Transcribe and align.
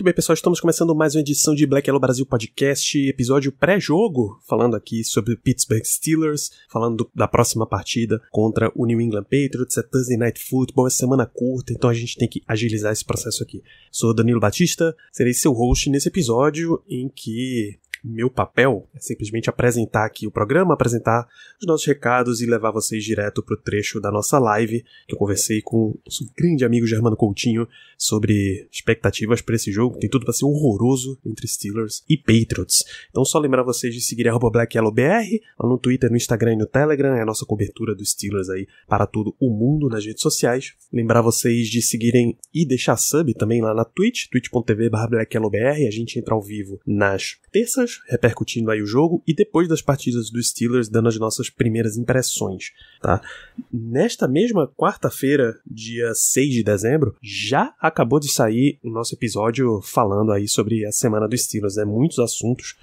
Muito 0.00 0.06
bem, 0.06 0.14
pessoal, 0.14 0.32
estamos 0.32 0.58
começando 0.60 0.94
mais 0.94 1.14
uma 1.14 1.20
edição 1.20 1.54
de 1.54 1.66
Black 1.66 1.86
Yellow 1.86 2.00
Brasil 2.00 2.24
Podcast, 2.24 2.98
episódio 3.06 3.52
pré-jogo, 3.52 4.40
falando 4.48 4.74
aqui 4.74 5.04
sobre 5.04 5.34
o 5.34 5.38
Pittsburgh 5.38 5.84
Steelers, 5.84 6.50
falando 6.70 7.04
do- 7.04 7.10
da 7.14 7.28
próxima 7.28 7.66
partida 7.66 8.18
contra 8.30 8.72
o 8.74 8.86
New 8.86 8.98
England 8.98 9.24
Patriots, 9.24 9.76
é 9.76 9.82
Thursday 9.82 10.16
Night 10.16 10.42
Football, 10.42 10.86
é 10.86 10.90
semana 10.90 11.26
curta, 11.26 11.74
então 11.74 11.90
a 11.90 11.92
gente 11.92 12.16
tem 12.16 12.26
que 12.26 12.40
agilizar 12.48 12.90
esse 12.94 13.04
processo 13.04 13.42
aqui. 13.42 13.62
Sou 13.92 14.14
Danilo 14.14 14.40
Batista, 14.40 14.96
serei 15.12 15.34
seu 15.34 15.52
host 15.52 15.90
nesse 15.90 16.08
episódio 16.08 16.82
em 16.88 17.06
que 17.06 17.78
meu 18.02 18.30
papel 18.30 18.88
é 18.94 18.98
simplesmente 18.98 19.50
apresentar 19.50 20.06
aqui 20.06 20.26
o 20.26 20.30
programa, 20.30 20.72
apresentar 20.72 21.28
os 21.60 21.66
nossos 21.66 21.86
recados 21.86 22.40
e 22.40 22.46
levar 22.46 22.70
vocês 22.70 23.04
direto 23.04 23.42
pro 23.42 23.58
trecho 23.58 24.00
da 24.00 24.10
nossa 24.10 24.38
live, 24.38 24.82
que 25.06 25.14
eu 25.14 25.18
conversei 25.18 25.60
com 25.60 25.90
o 25.90 26.00
nosso 26.06 26.24
grande 26.34 26.64
amigo 26.64 26.86
Germano 26.86 27.14
Coutinho 27.14 27.68
sobre 27.98 28.66
expectativas 28.72 29.42
para 29.42 29.54
esse 29.54 29.70
jogo. 29.70 29.89
Tem 29.98 30.08
tudo 30.08 30.24
para 30.24 30.34
ser 30.34 30.44
horroroso 30.44 31.18
entre 31.24 31.46
Steelers 31.46 32.02
e 32.08 32.16
Patriots. 32.16 32.84
Então 33.10 33.24
só 33.24 33.38
lembrar 33.38 33.62
vocês 33.62 33.94
de 33.94 34.00
seguir 34.00 34.28
arroba 34.28 34.50
BlackYellowBR 34.50 35.40
lá 35.58 35.68
no 35.68 35.78
Twitter, 35.78 36.10
no 36.10 36.16
Instagram 36.16 36.54
e 36.54 36.56
no 36.56 36.66
Telegram, 36.66 37.14
é 37.14 37.22
a 37.22 37.26
nossa 37.26 37.44
cobertura 37.44 37.94
dos 37.94 38.10
Steelers 38.10 38.48
aí 38.48 38.66
para 38.88 39.06
todo 39.06 39.34
o 39.40 39.50
mundo 39.50 39.88
nas 39.88 40.04
redes 40.04 40.22
sociais. 40.22 40.74
Lembrar 40.92 41.22
vocês 41.22 41.68
de 41.68 41.82
seguirem 41.82 42.36
e 42.52 42.66
deixar 42.66 42.96
sub 42.96 43.32
também 43.34 43.60
lá 43.60 43.74
na 43.74 43.84
Twitch, 43.84 44.26
twitch.tv 44.30 44.90
BlackYellowBR. 44.90 45.86
A 45.86 45.90
gente 45.90 46.18
entra 46.18 46.34
ao 46.34 46.42
vivo 46.42 46.80
nas 46.86 47.38
terças, 47.52 48.00
repercutindo 48.08 48.70
aí 48.70 48.82
o 48.82 48.86
jogo 48.86 49.22
e 49.26 49.34
depois 49.34 49.68
das 49.68 49.82
partidas 49.82 50.30
dos 50.30 50.50
Steelers, 50.50 50.88
dando 50.88 51.08
as 51.08 51.18
nossas 51.18 51.50
primeiras 51.50 51.96
impressões, 51.96 52.72
tá? 53.00 53.20
Nesta 53.72 54.26
mesma 54.28 54.68
quarta-feira, 54.68 55.58
dia 55.66 56.14
6 56.14 56.54
de 56.54 56.62
dezembro, 56.62 57.14
já 57.22 57.74
acabou 57.80 58.20
de 58.20 58.30
sair 58.30 58.78
o 58.82 58.90
nosso 58.90 59.14
episódio 59.14 59.79
falando 59.80 60.32
aí 60.32 60.48
sobre 60.48 60.84
a 60.86 60.92
semana 60.92 61.28
dos 61.28 61.42
Steelers, 61.42 61.76
né? 61.76 61.84
Muitos 61.84 62.18
assuntos. 62.18 62.76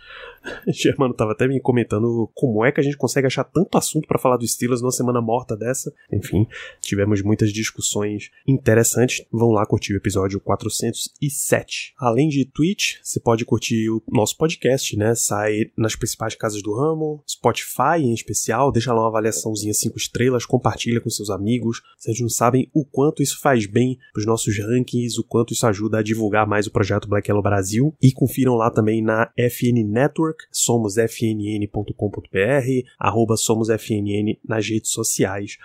Germano 0.68 1.14
tava 1.14 1.32
até 1.32 1.48
me 1.48 1.60
comentando 1.60 2.30
como 2.34 2.66
é 2.66 2.72
que 2.72 2.80
a 2.80 2.84
gente 2.84 2.98
consegue 2.98 3.28
achar 3.28 3.44
tanto 3.44 3.78
assunto 3.78 4.08
para 4.08 4.20
falar 4.20 4.38
dos 4.38 4.52
Steelers 4.54 4.82
numa 4.82 4.92
semana 4.92 5.22
morta 5.22 5.56
dessa. 5.56 5.94
Enfim, 6.12 6.48
tivemos 6.82 7.22
muitas 7.22 7.52
discussões 7.52 8.30
interessantes. 8.48 9.26
Vão 9.32 9.52
lá 9.52 9.66
curtir 9.66 9.94
o 9.94 9.98
episódio 9.98 10.40
407. 10.40 11.94
Além 11.98 12.30
de 12.30 12.46
Twitch, 12.46 12.98
você 13.02 13.20
pode 13.20 13.46
curtir 13.46 13.90
o 13.90 14.02
nosso 14.10 14.38
podcast, 14.38 14.96
né? 14.98 15.16
Sai 15.16 15.72
nas 15.78 15.96
principais 15.96 16.36
casas 16.36 16.62
do 16.62 16.74
ramo, 16.74 17.24
Spotify 17.28 18.00
em 18.00 18.14
especial, 18.14 18.72
deixa 18.72 18.94
lá 18.94 19.02
uma 19.02 19.08
avaliaçãozinha 19.10 19.74
5 19.74 19.98
estrelas, 19.98 20.46
compartilha 20.46 21.02
com 21.02 21.10
seus 21.10 21.30
amigos. 21.30 21.82
Vocês 21.98 22.20
não 22.20 22.30
sabem 22.30 22.70
o 22.74 22.86
quanto 22.86 23.22
isso 23.22 23.40
faz 23.40 23.66
bem 23.66 23.98
pros 24.14 24.26
nossos 24.26 24.58
rankings, 24.60 25.20
o 25.20 25.24
quanto 25.24 25.54
isso 25.54 25.66
ajuda 25.66 26.00
a 26.00 26.04
divulgar 26.04 26.48
mais 26.48 26.68
o 26.68 26.72
projeto 26.72 27.08
Black 27.08 27.30
Yellow 27.30 27.44
Brasil. 27.44 27.96
E 28.02 28.12
confiram 28.12 28.56
lá 28.56 28.70
também 28.70 29.02
na 29.02 29.32
FN 29.38 29.84
Network, 29.86 30.37
somosfnn.com.br, 30.52 32.88
arroba 33.00 33.38
somosfnn 33.38 34.38
nas 34.48 34.68
redes 34.68 34.92
sociais 34.92 35.58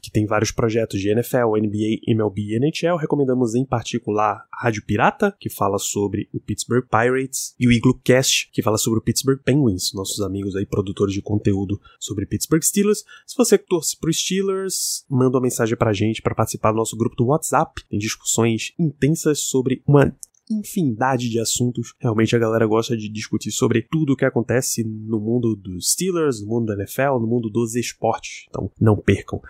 que 0.00 0.10
tem 0.10 0.26
vários 0.26 0.50
projetos 0.50 1.00
de 1.00 1.08
NFL, 1.08 1.56
NBA, 1.56 2.00
MLB 2.06 2.42
e 2.42 2.56
NHL. 2.56 2.96
Recomendamos 2.96 3.54
em 3.54 3.64
particular 3.64 4.46
a 4.52 4.64
Rádio 4.64 4.84
Pirata, 4.84 5.34
que 5.38 5.50
fala 5.50 5.78
sobre 5.78 6.28
o 6.32 6.40
Pittsburgh 6.40 6.86
Pirates, 6.88 7.54
e 7.58 7.66
o 7.66 7.72
Igloo 7.72 8.00
Cast, 8.02 8.50
que 8.52 8.62
fala 8.62 8.78
sobre 8.78 8.98
o 8.98 9.02
Pittsburgh 9.02 9.40
Penguins, 9.42 9.92
nossos 9.94 10.20
amigos 10.20 10.56
aí 10.56 10.66
produtores 10.66 11.14
de 11.14 11.22
conteúdo 11.22 11.80
sobre 11.98 12.26
Pittsburgh 12.26 12.62
Steelers. 12.62 13.04
Se 13.26 13.36
você 13.36 13.58
torce 13.58 13.98
pro 13.98 14.12
Steelers, 14.12 15.04
manda 15.08 15.36
uma 15.36 15.42
mensagem 15.42 15.76
pra 15.76 15.92
gente 15.92 16.22
para 16.22 16.34
participar 16.34 16.72
do 16.72 16.78
nosso 16.78 16.96
grupo 16.96 17.16
do 17.16 17.26
WhatsApp. 17.26 17.82
Tem 17.88 17.98
discussões 17.98 18.72
intensas 18.78 19.40
sobre 19.40 19.82
uma 19.86 20.14
infinidade 20.50 21.28
de 21.28 21.38
assuntos. 21.38 21.94
Realmente 22.00 22.34
a 22.34 22.38
galera 22.38 22.66
gosta 22.66 22.96
de 22.96 23.08
discutir 23.08 23.50
sobre 23.50 23.82
tudo 23.82 24.12
o 24.12 24.16
que 24.16 24.24
acontece 24.24 24.84
no 24.84 25.20
mundo 25.20 25.56
dos 25.56 25.92
Steelers, 25.92 26.40
no 26.40 26.48
mundo 26.48 26.66
da 26.66 26.74
NFL, 26.74 27.18
no 27.20 27.26
mundo 27.26 27.48
dos 27.50 27.74
esportes. 27.74 28.46
Então 28.48 28.70
não 28.80 28.96
percam. 28.96 29.40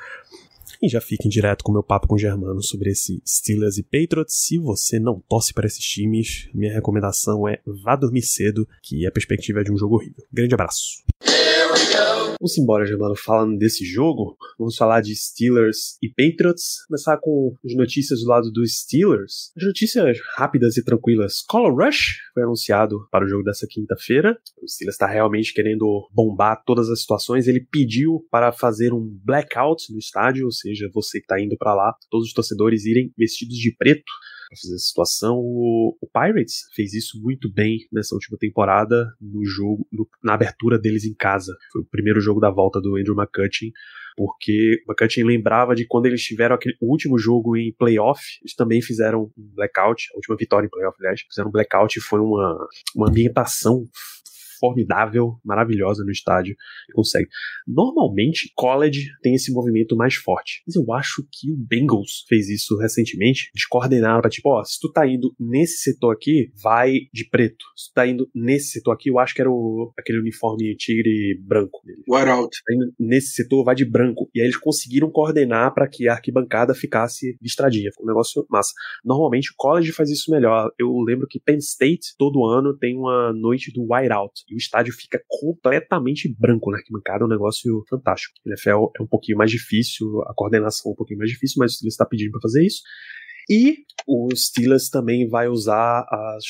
E 0.83 0.89
já 0.89 1.01
fiquem 1.01 1.31
direto 1.31 1.65
com 1.65 1.71
o 1.71 1.75
meu 1.75 1.83
papo 1.83 2.07
com 2.07 2.15
o 2.15 2.19
Germano 2.19 2.63
sobre 2.63 2.91
esse 2.91 3.23
Steelers 3.27 3.79
e 3.79 3.83
Patriots. 3.83 4.37
Se 4.37 4.59
você 4.59 4.99
não 4.99 5.23
torce 5.29 5.55
para 5.55 5.67
esses 5.67 5.85
times, 5.85 6.49
minha 6.53 6.73
recomendação 6.73 7.49
é 7.49 7.61
vá 7.67 7.97
dormir 7.97 8.23
cedo, 8.23 8.69
que 8.83 9.07
a 9.07 9.11
perspectiva 9.11 9.61
é 9.61 9.65
de 9.65 9.73
um 9.73 9.79
jogo 9.79 9.97
horrível. 9.97 10.25
Grande 10.33 10.55
abraço. 10.55 11.03
Vamos 12.45 12.59
embora, 12.59 12.85
Germano, 12.85 13.17
falando 13.17 13.57
desse 13.57 13.87
jogo. 13.87 14.37
Vamos 14.59 14.77
falar 14.77 15.01
de 15.01 15.17
Steelers 15.17 15.97
e 16.03 16.11
Patriots. 16.11 16.85
Começar 16.87 17.17
com 17.17 17.57
as 17.65 17.75
notícias 17.75 18.21
do 18.21 18.29
lado 18.29 18.53
dos 18.53 18.81
Steelers. 18.81 19.51
As 19.57 19.65
notícias 19.65 20.19
rápidas 20.37 20.77
e 20.77 20.85
tranquilas. 20.85 21.41
Color 21.49 21.75
Rush 21.75 22.19
foi 22.35 22.43
anunciado 22.43 23.09
para 23.11 23.25
o 23.25 23.29
jogo 23.29 23.45
dessa 23.45 23.67
quinta-feira. 23.67 24.39
O 24.63 24.69
Steelers 24.69 24.95
está 24.95 25.07
realmente 25.07 25.55
querendo 25.55 26.07
bombar 26.13 26.63
todas 26.67 26.91
as 26.91 27.01
situações. 27.01 27.49
Ele 27.49 27.61
pediu 27.61 28.27
para 28.31 28.53
fazer 28.53 28.93
um 28.93 29.19
blackout 29.25 29.91
no 29.91 29.99
estádio, 29.99 30.45
ou 30.45 30.53
seja, 30.53 30.91
você 30.93 31.21
que 31.21 31.25
está 31.25 31.41
indo 31.41 31.57
para 31.57 31.75
lá, 31.75 31.97
todos 32.11 32.27
os 32.27 32.35
torcedores 32.35 32.85
irem 32.85 33.11
vestidos 33.17 33.57
de 33.57 33.75
preto 33.75 34.13
para 34.49 34.59
fazer 34.61 34.75
essa 34.75 34.85
situação. 34.87 35.37
O, 35.37 35.97
o 36.01 36.07
Pirates 36.09 36.63
fez 36.75 36.93
isso 36.95 37.21
muito 37.23 37.53
bem 37.53 37.79
nessa 37.93 38.15
última 38.15 38.37
temporada 38.39 39.07
no 39.21 39.45
jogo, 39.45 39.87
no- 39.93 40.09
na 40.23 40.35
abertura 40.35 40.79
deles 40.79 41.05
em 41.05 41.15
casa. 41.15 41.55
Foi 41.73 41.83
o 41.83 41.87
primeiro 41.87 42.21
jogo 42.21 42.41
da 42.41 42.51
volta 42.51 42.81
do 42.81 42.97
Andrew 42.97 43.15
McCutcheon. 43.15 43.71
Porque 44.17 44.77
o 44.87 44.93
McCutcheon 44.93 45.27
lembrava 45.27 45.75
de 45.75 45.85
quando 45.89 46.07
eles 46.07 46.23
tiveram 46.23 46.55
aquele 46.55 46.77
último 46.81 47.19
jogo 47.19 47.57
em 47.57 47.73
playoff, 47.77 48.21
eles 48.43 48.55
também 48.55 48.81
fizeram 48.81 49.25
um 49.37 49.51
blackout, 49.57 50.05
a 50.13 50.17
última 50.17 50.37
vitória 50.37 50.67
em 50.67 50.71
playoff, 50.71 50.97
aliás, 51.01 51.21
fizeram 51.23 51.49
um 51.49 51.53
blackout 51.53 51.99
e 51.99 52.03
foi 52.03 52.21
uma, 52.21 52.57
uma 52.95 53.09
ambientação 53.09 53.85
formidável, 54.65 55.39
maravilhosa 55.45 56.03
no 56.05 56.11
estádio 56.11 56.57
e 56.89 56.93
consegue. 56.95 57.29
Normalmente, 57.67 58.51
college 58.55 59.11
tem 59.23 59.35
esse 59.35 59.53
movimento 59.53 59.95
mais 59.95 60.15
forte, 60.15 60.63
mas 60.67 60.75
eu 60.75 60.91
acho 60.95 61.23
que 61.31 61.53
o 61.53 61.57
Bengals 61.57 62.25
fez 62.27 62.49
isso 62.49 62.79
recentemente. 62.79 63.51
Eles 63.55 63.67
coordenaram 63.67 64.23
pra 64.23 64.31
tipo, 64.31 64.49
ó, 64.49 64.65
se 64.65 64.79
tu 64.81 64.91
tá 64.91 65.07
indo 65.07 65.35
nesse 65.39 65.83
setor 65.83 66.15
aqui, 66.15 66.51
vai 66.63 66.95
de 67.13 67.29
preto. 67.29 67.65
Se 67.77 67.91
tu 67.91 67.95
tá 67.95 68.07
indo 68.07 68.27
nesse 68.35 68.71
setor 68.71 68.93
aqui, 68.93 69.11
eu 69.11 69.19
acho 69.19 69.35
que 69.35 69.43
era 69.43 69.51
o, 69.51 69.93
aquele 69.99 70.19
uniforme 70.19 70.75
tigre 70.77 71.39
branco 71.47 71.81
dele. 71.85 72.03
Whiteout. 72.09 72.57
Tá 72.65 72.75
indo 72.75 72.95
nesse 72.99 73.35
setor, 73.35 73.65
vai 73.65 73.75
de 73.75 73.85
branco. 73.85 74.31
E 74.35 74.41
aí 74.41 74.47
eles 74.47 74.57
conseguiram 74.57 75.11
coordenar 75.11 75.75
para 75.75 75.87
que 75.87 76.09
a 76.09 76.15
arquibancada 76.15 76.75
ficasse 76.75 77.37
listradinha. 77.43 77.91
Ficou 77.91 78.07
um 78.07 78.09
negócio 78.09 78.47
massa. 78.49 78.73
Normalmente 79.05 79.51
o 79.51 79.55
college 79.57 79.93
faz 79.93 80.11
isso 80.11 80.31
melhor. 80.31 80.71
Eu 80.79 80.91
lembro 81.01 81.27
que 81.29 81.39
Penn 81.39 81.59
State, 81.59 82.15
todo 82.17 82.47
ano, 82.47 82.77
tem 82.79 82.97
uma 82.97 83.33
noite 83.33 83.73
do 83.73 83.83
whiteout. 83.83 84.33
O 84.55 84.59
estádio 84.59 84.93
fica 84.95 85.21
completamente 85.27 86.33
branco 86.39 86.71
na 86.71 86.79
arquibancada. 86.79 87.25
É 87.25 87.27
um 87.27 87.31
negócio 87.31 87.85
fantástico. 87.89 88.35
O 88.45 88.49
NFL 88.49 88.93
é 88.99 89.03
um 89.03 89.07
pouquinho 89.07 89.39
mais 89.39 89.51
difícil, 89.51 90.23
a 90.23 90.35
coordenação 90.35 90.91
é 90.91 90.93
um 90.93 90.97
pouquinho 90.97 91.19
mais 91.19 91.31
difícil, 91.31 91.57
mas 91.59 91.81
ele 91.83 91.89
está 91.89 92.05
pedindo 92.05 92.33
para 92.33 92.41
fazer 92.41 92.65
isso. 92.65 92.83
E 93.51 93.77
o 94.07 94.29
Steelers 94.35 94.89
também 94.91 95.29
vai 95.29 95.49
usar 95.49 96.05
as, 96.11 96.45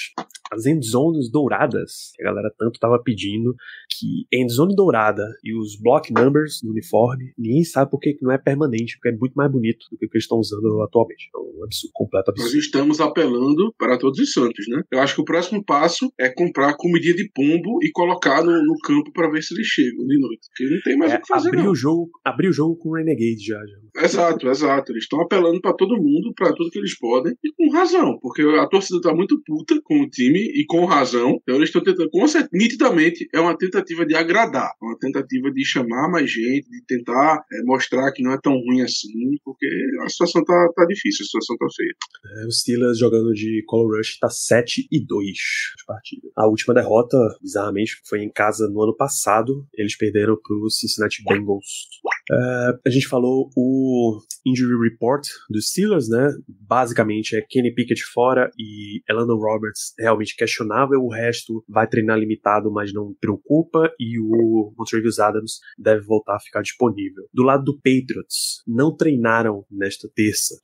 as 0.53 0.67
endzones 0.67 1.31
douradas, 1.31 2.11
que 2.15 2.23
a 2.23 2.27
galera 2.27 2.53
tanto 2.59 2.79
tava 2.81 3.01
pedindo, 3.03 3.55
que 3.91 4.27
endzone 4.33 4.75
dourada 4.75 5.25
e 5.45 5.57
os 5.57 5.79
block 5.81 6.13
numbers 6.13 6.61
no 6.65 6.71
uniforme, 6.73 7.33
ninguém 7.39 7.63
sabe 7.65 7.91
por 7.91 8.01
que 8.01 8.17
não 8.21 8.33
é 8.33 8.39
permanente, 8.39 8.97
porque 8.97 9.11
é 9.15 9.19
muito 9.19 9.35
mais 9.35 9.51
bonito 9.51 9.87
do 9.91 9.97
que 9.99 10.07
o 10.07 10.09
que 10.09 10.17
eles 10.17 10.25
estão 10.25 10.39
usando 10.39 10.83
atualmente. 10.83 11.29
É 11.35 11.39
um 11.39 11.65
absurdo, 11.65 11.93
completo 11.95 12.33
Nós 12.33 12.41
absurdo. 12.41 12.61
estamos 12.61 13.01
apelando 13.01 13.73
para 13.79 13.99
todos 13.99 14.19
os 14.19 14.33
santos, 14.33 14.67
né? 14.69 14.83
Eu 14.91 14.99
acho 15.01 15.15
que 15.15 15.21
o 15.21 15.25
próximo 15.25 15.65
passo 15.65 16.13
é 16.19 16.29
comprar 16.31 16.77
comidinha 16.77 17.15
de 17.15 17.31
pombo 17.33 17.79
e 17.83 17.91
colocar 17.93 18.43
no, 18.43 18.53
no 18.65 18.75
campo 18.85 19.13
para 19.13 19.31
ver 19.31 19.43
se 19.43 19.55
eles 19.55 19.67
chegam 19.67 20.05
de 20.07 20.19
noite. 20.19 20.49
Porque 20.49 20.75
não 20.75 20.81
tem 20.83 20.97
mais 20.97 21.13
É, 21.13 21.17
o 21.17 21.21
que 21.21 21.29
fazer, 21.29 21.49
abrir 21.49 21.63
não. 21.63 21.71
o 21.71 21.75
jogo, 21.75 22.11
abrir 22.25 22.49
o 22.49 22.53
jogo 22.53 22.77
com 22.77 22.93
Renegade 22.97 23.45
já, 23.45 23.59
já. 23.65 24.03
Exato, 24.05 24.49
exato. 24.49 24.93
Eles 24.93 25.05
estão 25.05 25.21
apelando 25.21 25.61
para 25.61 25.73
todo 25.75 25.97
mundo, 25.97 26.33
para 26.35 26.53
tudo 26.53 26.71
que 26.71 26.79
eles 26.85 26.99
podem, 26.99 27.35
e 27.43 27.53
com 27.57 27.75
razão, 27.75 28.19
porque 28.21 28.43
a 28.43 28.67
torcida 28.67 29.01
tá 29.01 29.15
muito 29.15 29.43
puta 29.45 29.81
com 29.83 30.03
o 30.03 30.09
time 30.09 30.39
e 30.39 30.65
com 30.67 30.85
razão. 30.85 31.39
Então 31.43 31.57
eles 31.57 31.69
estão 31.69 31.83
tentando, 31.83 32.11
com 32.11 32.27
certeza, 32.29 32.51
nitidamente, 32.53 33.29
é 33.33 33.41
uma 33.41 33.57
tentativa 33.57 34.05
de 34.05 34.15
agradar, 34.15 34.73
uma 34.81 34.97
tentativa 34.99 35.51
de 35.51 35.65
chamar 35.65 36.11
mais 36.11 36.31
gente, 36.31 36.69
de 36.69 36.85
tentar 36.87 37.45
é, 37.53 37.63
mostrar 37.65 38.13
que 38.13 38.23
não 38.23 38.33
é 38.33 38.39
tão 38.41 38.53
ruim 38.53 38.83
assim, 38.83 39.37
porque 39.45 39.67
a 40.05 40.09
situação 40.09 40.45
tá, 40.45 40.69
tá 40.77 40.85
difícil, 40.87 41.23
a 41.23 41.27
situação 41.27 41.57
tá 41.57 41.67
feia. 41.75 42.43
É, 42.43 42.47
o 42.47 42.51
Steelers 42.51 42.99
jogando 42.99 43.33
de 43.33 43.63
Color 43.67 43.97
Rush 43.97 44.19
tá 44.19 44.29
7 44.29 44.87
e 44.91 45.05
2 45.05 45.27
de 45.27 45.85
partida. 45.87 46.29
A 46.37 46.47
última 46.47 46.75
derrota, 46.75 47.17
bizarramente, 47.41 47.97
foi 48.05 48.23
em 48.23 48.31
casa 48.31 48.69
no 48.69 48.83
ano 48.83 48.95
passado. 48.95 49.67
Eles 49.75 49.97
perderam 49.97 50.37
pro 50.43 50.71
Cincinnati 50.71 51.23
Bengals. 51.25 51.89
É, 52.31 52.79
a 52.87 52.91
gente 52.91 53.07
falou 53.07 53.51
o 53.57 54.21
injury 54.47 54.91
report 54.91 55.27
dos 55.49 55.69
Steelers, 55.69 56.09
né? 56.09 56.29
Basicamente 56.75 57.37
é 57.37 57.41
Kenny 57.41 57.73
Pickett 57.73 58.03
fora 58.13 58.51
e 58.59 59.01
Elano 59.09 59.37
Roberts 59.37 59.95
realmente 59.97 60.35
questionável. 60.35 60.99
O 61.01 61.09
resto 61.09 61.65
vai 61.69 61.87
treinar 61.87 62.19
limitado, 62.19 62.69
mas 62.73 62.93
não 62.93 63.15
preocupa. 63.21 63.93
E 63.97 64.19
o 64.19 64.75
Montrevious 64.77 65.21
Adams 65.21 65.61
deve 65.79 66.05
voltar 66.05 66.35
a 66.35 66.41
ficar 66.41 66.63
disponível. 66.63 67.29
Do 67.33 67.45
lado 67.45 67.63
do 67.63 67.77
Patriots, 67.77 68.65
não 68.67 68.93
treinaram 68.93 69.65
nesta 69.71 70.09
terça. 70.13 70.57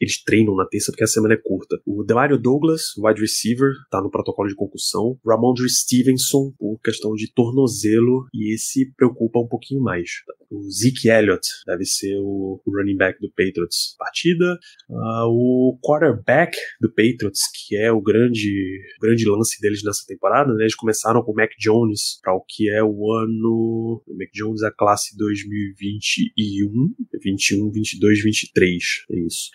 Eles 0.00 0.24
treinam 0.24 0.56
na 0.56 0.64
terça 0.64 0.90
porque 0.90 1.04
a 1.04 1.06
semana 1.06 1.34
é 1.34 1.36
curta. 1.36 1.78
O 1.84 2.02
Demario 2.02 2.38
Douglas, 2.38 2.96
wide 2.96 3.20
receiver, 3.20 3.70
tá 3.90 4.00
no 4.00 4.10
protocolo 4.10 4.48
de 4.48 4.54
concussão. 4.54 5.18
Ramondre 5.22 5.68
Stevenson, 5.68 6.50
por 6.58 6.80
questão 6.82 7.12
de 7.12 7.30
tornozelo, 7.30 8.26
e 8.32 8.54
esse 8.54 8.90
preocupa 8.96 9.38
um 9.38 9.46
pouquinho 9.46 9.82
mais. 9.82 10.08
O 10.50 10.62
Zeke 10.70 11.08
Elliott 11.08 11.46
deve 11.66 11.84
ser 11.84 12.16
o 12.20 12.60
running 12.66 12.96
back 12.96 13.20
do 13.20 13.28
Patriots 13.30 13.94
partida. 13.98 14.58
Uh, 14.88 15.26
o 15.28 15.78
quarterback 15.82 16.56
do 16.80 16.88
Patriots, 16.88 17.40
que 17.52 17.76
é 17.76 17.92
o 17.92 18.00
grande, 18.00 18.80
grande 19.00 19.28
lance 19.28 19.60
deles 19.60 19.82
nessa 19.82 20.06
temporada, 20.06 20.54
né? 20.54 20.64
Eles 20.64 20.74
começaram 20.74 21.22
com 21.22 21.32
o 21.32 21.34
Mac 21.34 21.50
Jones 21.58 22.18
para 22.22 22.34
o 22.34 22.42
que 22.46 22.70
é 22.70 22.82
o 22.82 23.12
ano. 23.12 24.02
O 24.06 24.16
Mac 24.18 24.30
Jones 24.32 24.62
é 24.62 24.68
a 24.68 24.72
classe 24.72 25.16
2021, 25.16 26.94
21, 27.22 27.70
22, 27.70 28.22
23. 28.22 28.84
É 29.10 29.18
isso. 29.26 29.50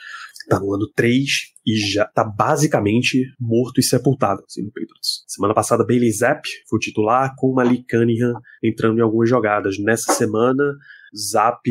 Tá 0.48 0.60
no 0.60 0.74
ano 0.74 0.90
3 0.96 1.54
e 1.66 1.78
já 1.78 2.06
tá 2.06 2.24
basicamente 2.24 3.24
morto 3.40 3.80
e 3.80 3.84
sepultado 3.84 4.44
assim, 4.46 4.64
no 4.64 4.72
Patriots. 4.72 5.24
Semana 5.28 5.54
passada, 5.54 5.86
Bailey 5.86 6.12
Zapp 6.12 6.48
foi 6.70 6.80
titular, 6.80 7.34
com 7.38 7.54
Malik 7.54 7.86
Cunningham 7.90 8.34
entrando 8.64 9.00
em 9.00 9.02
algumas 9.02 9.30
jogadas. 9.30 9.78
Nessa 9.80 10.14
semana, 10.14 10.64
Zap 11.16 11.62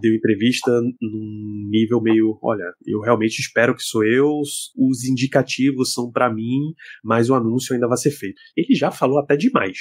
deu 0.00 0.14
entrevista 0.14 0.70
num 1.00 1.68
nível 1.70 2.00
meio, 2.00 2.38
olha, 2.42 2.64
eu 2.86 3.00
realmente 3.00 3.40
espero 3.40 3.74
que 3.74 3.82
sou 3.82 4.04
eu, 4.04 4.28
os 4.76 5.04
indicativos 5.04 5.92
são 5.92 6.10
para 6.10 6.32
mim, 6.32 6.74
mas 7.02 7.30
o 7.30 7.34
anúncio 7.34 7.74
ainda 7.74 7.88
vai 7.88 7.96
ser 7.96 8.10
feito. 8.10 8.40
Ele 8.56 8.74
já 8.74 8.90
falou 8.90 9.18
até 9.18 9.36
demais. 9.36 9.78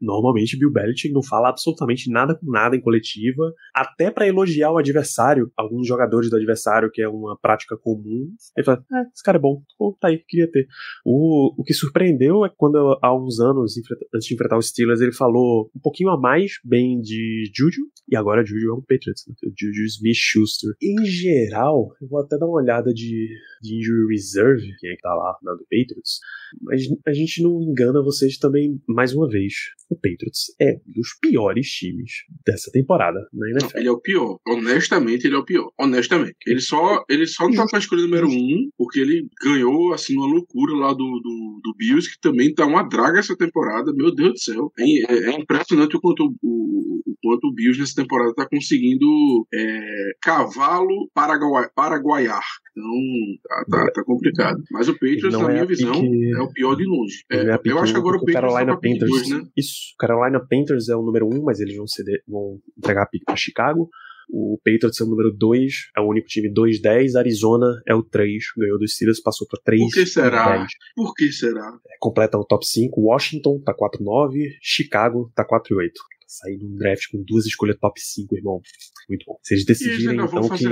Normalmente 0.00 0.58
Bill 0.58 0.72
Belichick 0.72 1.12
não 1.12 1.22
fala 1.22 1.48
absolutamente 1.48 2.10
nada 2.10 2.34
com 2.34 2.50
nada 2.50 2.76
em 2.76 2.80
coletiva, 2.80 3.52
até 3.74 4.10
para 4.10 4.26
elogiar 4.26 4.72
o 4.72 4.78
adversário, 4.78 5.50
alguns 5.56 5.86
jogadores 5.86 6.30
do 6.30 6.36
adversário, 6.36 6.90
que 6.92 7.02
é 7.02 7.08
uma 7.08 7.36
prática 7.38 7.76
comum. 7.76 8.28
Ele 8.56 8.64
fala: 8.64 8.84
é, 8.92 9.02
esse 9.12 9.22
cara 9.22 9.38
é 9.38 9.40
bom, 9.40 9.62
pô, 9.78 9.96
tá 10.00 10.08
aí, 10.08 10.18
queria 10.18 10.50
ter. 10.50 10.66
O, 11.04 11.54
o 11.60 11.64
que 11.64 11.74
surpreendeu 11.74 12.44
é 12.44 12.50
quando, 12.56 12.98
há 13.02 13.14
uns 13.14 13.40
anos, 13.40 13.74
antes 14.14 14.28
de 14.28 14.34
enfrentar 14.34 14.58
os 14.58 14.68
Steelers, 14.68 15.00
ele 15.00 15.12
falou 15.12 15.70
um 15.74 15.80
pouquinho 15.80 16.10
a 16.10 16.20
mais 16.20 16.52
bem 16.64 17.00
de 17.00 17.50
Juju, 17.54 17.82
e 18.08 18.16
agora 18.16 18.44
Juju 18.44 18.70
é 18.70 18.74
um 18.74 18.80
Patriots, 18.80 19.24
né? 19.28 19.34
Juju 19.58 19.84
Smith-Schuster. 19.84 20.74
Em 20.82 21.04
geral, 21.04 21.94
eu 22.00 22.08
vou 22.08 22.20
até 22.20 22.38
dar 22.38 22.46
uma 22.46 22.60
olhada 22.60 22.92
de, 22.92 23.28
de 23.62 23.76
Injury 23.78 24.14
Reserve, 24.14 24.74
quem 24.78 24.90
é 24.90 24.96
que 24.96 25.02
tá 25.02 25.14
lá 25.14 25.36
na 25.42 25.54
do 25.54 25.64
Patriots, 25.64 26.18
mas 26.60 26.82
a 27.06 27.12
gente 27.12 27.42
não 27.42 27.60
engana 27.62 28.02
vocês 28.02 28.36
também 28.38 28.80
mais 28.88 29.14
uma 29.14 29.28
vez 29.28 29.54
o 29.90 29.96
Patriots 29.96 30.54
é 30.60 30.80
um 30.86 30.92
dos 30.92 31.08
piores 31.20 31.68
times 31.68 32.10
dessa 32.44 32.70
temporada 32.70 33.18
na 33.32 33.50
NFL. 33.50 33.78
Ele 33.78 33.88
é 33.88 33.92
o 33.92 34.00
pior. 34.00 34.38
Honestamente, 34.46 35.26
ele 35.26 35.36
é 35.36 35.38
o 35.38 35.44
pior. 35.44 35.70
Honestamente. 35.78 36.36
Ele 36.46 36.60
só, 36.60 37.04
ele 37.08 37.26
só 37.26 37.48
não 37.48 37.54
tá 37.54 37.66
pra 37.66 37.78
escolha 37.78 38.02
número 38.02 38.28
um, 38.28 38.70
porque 38.76 39.00
ele 39.00 39.28
ganhou, 39.42 39.92
assim, 39.92 40.16
uma 40.16 40.26
loucura 40.26 40.74
lá 40.74 40.92
do, 40.92 40.96
do, 40.96 41.60
do 41.62 41.74
Bills, 41.76 42.10
que 42.10 42.20
também 42.20 42.52
tá 42.52 42.66
uma 42.66 42.82
draga 42.82 43.18
essa 43.18 43.36
temporada. 43.36 43.92
Meu 43.94 44.14
Deus 44.14 44.32
do 44.32 44.38
céu. 44.38 44.72
É, 44.78 44.84
é, 44.84 45.30
é 45.30 45.40
impressionante 45.40 45.96
o 45.96 46.00
quanto 46.00 46.24
o, 46.42 47.02
o, 47.06 47.16
quanto 47.22 47.48
o 47.48 47.54
Bills 47.54 47.78
nessa 47.78 47.94
temporada 47.94 48.34
tá 48.34 48.48
conseguindo 48.48 49.46
é, 49.52 50.12
cavalo 50.20 51.10
paraguai, 51.14 51.68
paraguaiar. 51.74 52.44
Então, 52.76 53.38
tá, 53.48 53.64
tá, 53.70 53.92
tá, 53.92 54.04
complicado. 54.04 54.60
Mas 54.72 54.88
o 54.88 54.94
Patriots, 54.94 55.32
na 55.32 55.48
minha 55.48 55.64
visão, 55.64 55.92
pique... 55.92 56.32
é 56.32 56.40
o 56.40 56.52
pior 56.52 56.74
de 56.74 56.84
longe. 56.84 57.24
É, 57.30 57.56
eu 57.64 57.78
acho 57.78 57.92
que 57.92 57.98
agora 57.98 58.16
o 58.16 58.20
Patriots 58.20 58.40
Carolina 58.40 58.74
tá 58.74 58.80
Panthers, 58.80 59.10
dois, 59.10 59.28
né? 59.30 59.48
Isso. 59.56 59.94
Carolina 59.98 60.40
Panthers 60.40 60.88
é 60.88 60.96
o 60.96 61.02
número 61.02 61.26
um, 61.26 61.44
mas 61.44 61.60
eles 61.60 61.76
vão, 61.76 61.86
ceder, 61.86 62.22
vão 62.26 62.58
entregar 62.76 63.04
a 63.04 63.06
pique 63.06 63.24
pra 63.24 63.36
Chicago. 63.36 63.88
O 64.28 64.58
Patriots 64.64 65.00
é 65.00 65.04
o 65.04 65.06
número 65.06 65.30
2, 65.30 65.90
é 65.96 66.00
o 66.00 66.08
único 66.08 66.26
time 66.26 66.52
2-10. 66.52 67.16
Arizona 67.16 67.80
é 67.86 67.94
o 67.94 68.02
3, 68.02 68.42
ganhou 68.56 68.78
dos 68.78 68.94
Steelers, 68.94 69.20
passou 69.20 69.46
pra 69.46 69.60
3. 69.64 69.82
Por 69.82 69.92
que 69.92 70.06
será? 70.06 70.58
10. 70.58 70.68
Por 70.96 71.14
que 71.14 71.30
será? 71.30 71.78
É, 71.86 71.96
completa 72.00 72.38
o 72.38 72.44
top 72.44 72.66
5. 72.66 73.00
Washington 73.00 73.60
tá 73.60 73.74
4-9, 73.74 74.48
Chicago 74.60 75.30
tá 75.34 75.44
4-8 75.44 75.90
sair 76.26 76.58
num 76.58 76.76
draft 76.76 77.10
com 77.10 77.22
duas 77.22 77.46
escolhas 77.46 77.76
top 77.78 78.00
5, 78.00 78.36
irmão. 78.36 78.60
Muito 79.08 79.24
bom. 79.26 79.38
Se 79.42 79.54
eles 79.54 79.64
decidirem, 79.64 80.14
então, 80.14 80.48
que. 80.48 80.66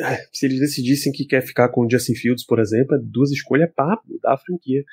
É, 0.00 0.26
se 0.32 0.46
eles 0.46 0.60
decidissem 0.60 1.12
que 1.12 1.24
quer 1.24 1.42
ficar 1.42 1.68
com 1.68 1.84
o 1.84 1.90
Justin 1.90 2.14
Fields, 2.14 2.44
por 2.44 2.58
exemplo, 2.58 2.96
é 2.96 2.98
duas 3.02 3.30
escolhas 3.30 3.70
pra 3.74 4.00
mudar 4.06 4.34
a 4.34 4.38
franquia 4.38 4.84